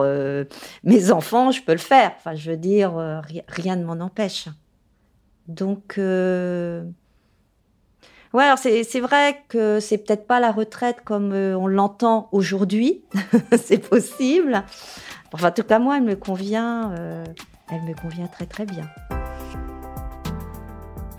mes 0.83 1.11
enfants, 1.11 1.51
je 1.51 1.61
peux 1.61 1.73
le 1.73 1.77
faire. 1.77 2.13
Enfin, 2.17 2.35
je 2.35 2.51
veux 2.51 2.57
dire, 2.57 2.93
rien 3.49 3.75
ne 3.75 3.83
m'en 3.83 4.01
empêche. 4.03 4.47
Donc. 5.47 5.95
Ouais, 8.33 8.53
c'est 8.57 8.99
vrai 8.99 9.43
que 9.49 9.79
c'est 9.79 9.97
peut-être 9.97 10.25
pas 10.25 10.39
la 10.39 10.51
retraite 10.51 11.01
comme 11.03 11.33
on 11.33 11.67
l'entend 11.67 12.29
aujourd'hui, 12.31 13.03
c'est 13.57 13.79
possible, 13.79 14.63
Enfin, 15.33 15.49
en 15.49 15.51
tout 15.51 15.63
cas, 15.63 15.79
moi, 15.79 15.97
elle 15.97 16.03
me 16.03 16.15
convient, 16.15 16.91
euh, 16.97 17.25
elle 17.69 17.83
me 17.83 17.93
convient 17.93 18.27
très 18.27 18.45
très 18.45 18.65
bien. 18.65 18.89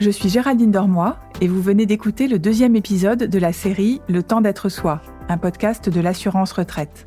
Je 0.01 0.11
suis 0.11 0.29
Géraldine 0.29 0.71
Dormoy 0.71 1.17
et 1.41 1.49
vous 1.49 1.61
venez 1.61 1.85
d'écouter 1.85 2.29
le 2.29 2.39
deuxième 2.39 2.77
épisode 2.77 3.25
de 3.25 3.39
la 3.41 3.53
série 3.53 4.01
Le 4.09 4.23
temps 4.23 4.41
d'être 4.41 4.69
soi, 4.69 5.03
un 5.29 5.39
podcast 5.39 5.89
de 5.89 6.01
l'assurance 6.01 6.53
retraite. 6.53 7.05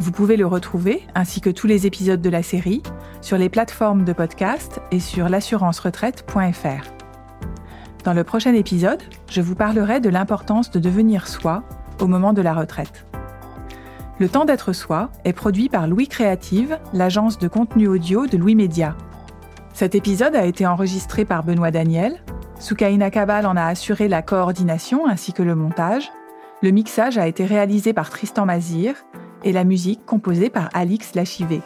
Vous 0.00 0.10
pouvez 0.10 0.36
le 0.36 0.44
retrouver, 0.44 1.06
ainsi 1.14 1.40
que 1.40 1.50
tous 1.50 1.68
les 1.68 1.86
épisodes 1.86 2.20
de 2.20 2.30
la 2.30 2.42
série, 2.42 2.82
sur 3.20 3.38
les 3.38 3.48
plateformes 3.48 4.04
de 4.04 4.12
podcast 4.12 4.80
et 4.90 4.98
sur 4.98 5.28
l'assurance-retraite.fr. 5.28 6.90
Dans 8.02 8.14
le 8.14 8.24
prochain 8.24 8.54
épisode, 8.54 9.02
je 9.30 9.40
vous 9.40 9.54
parlerai 9.54 10.00
de 10.00 10.08
l'importance 10.08 10.72
de 10.72 10.80
devenir 10.80 11.28
soi 11.28 11.62
au 12.00 12.08
moment 12.08 12.32
de 12.32 12.42
la 12.42 12.54
retraite. 12.54 13.06
Le 14.18 14.28
temps 14.28 14.44
d'être 14.44 14.72
soi 14.72 15.10
est 15.24 15.34
produit 15.34 15.68
par 15.68 15.86
Louis 15.86 16.08
Créative, 16.08 16.80
l'agence 16.92 17.38
de 17.38 17.46
contenu 17.46 17.86
audio 17.86 18.26
de 18.26 18.36
Louis 18.36 18.56
Média. 18.56 18.96
Cet 19.74 19.96
épisode 19.96 20.36
a 20.36 20.46
été 20.46 20.68
enregistré 20.68 21.24
par 21.24 21.42
Benoît 21.42 21.72
Daniel. 21.72 22.23
Soukaina 22.64 23.10
Kabal 23.10 23.44
en 23.44 23.56
a 23.56 23.66
assuré 23.66 24.08
la 24.08 24.22
coordination 24.22 25.06
ainsi 25.06 25.34
que 25.34 25.42
le 25.42 25.54
montage. 25.54 26.10
Le 26.62 26.70
mixage 26.70 27.18
a 27.18 27.26
été 27.26 27.44
réalisé 27.44 27.92
par 27.92 28.08
Tristan 28.08 28.46
Mazir 28.46 28.94
et 29.42 29.52
la 29.52 29.64
musique 29.64 30.06
composée 30.06 30.48
par 30.48 30.70
Alix 30.72 31.14
Lachivé. 31.14 31.60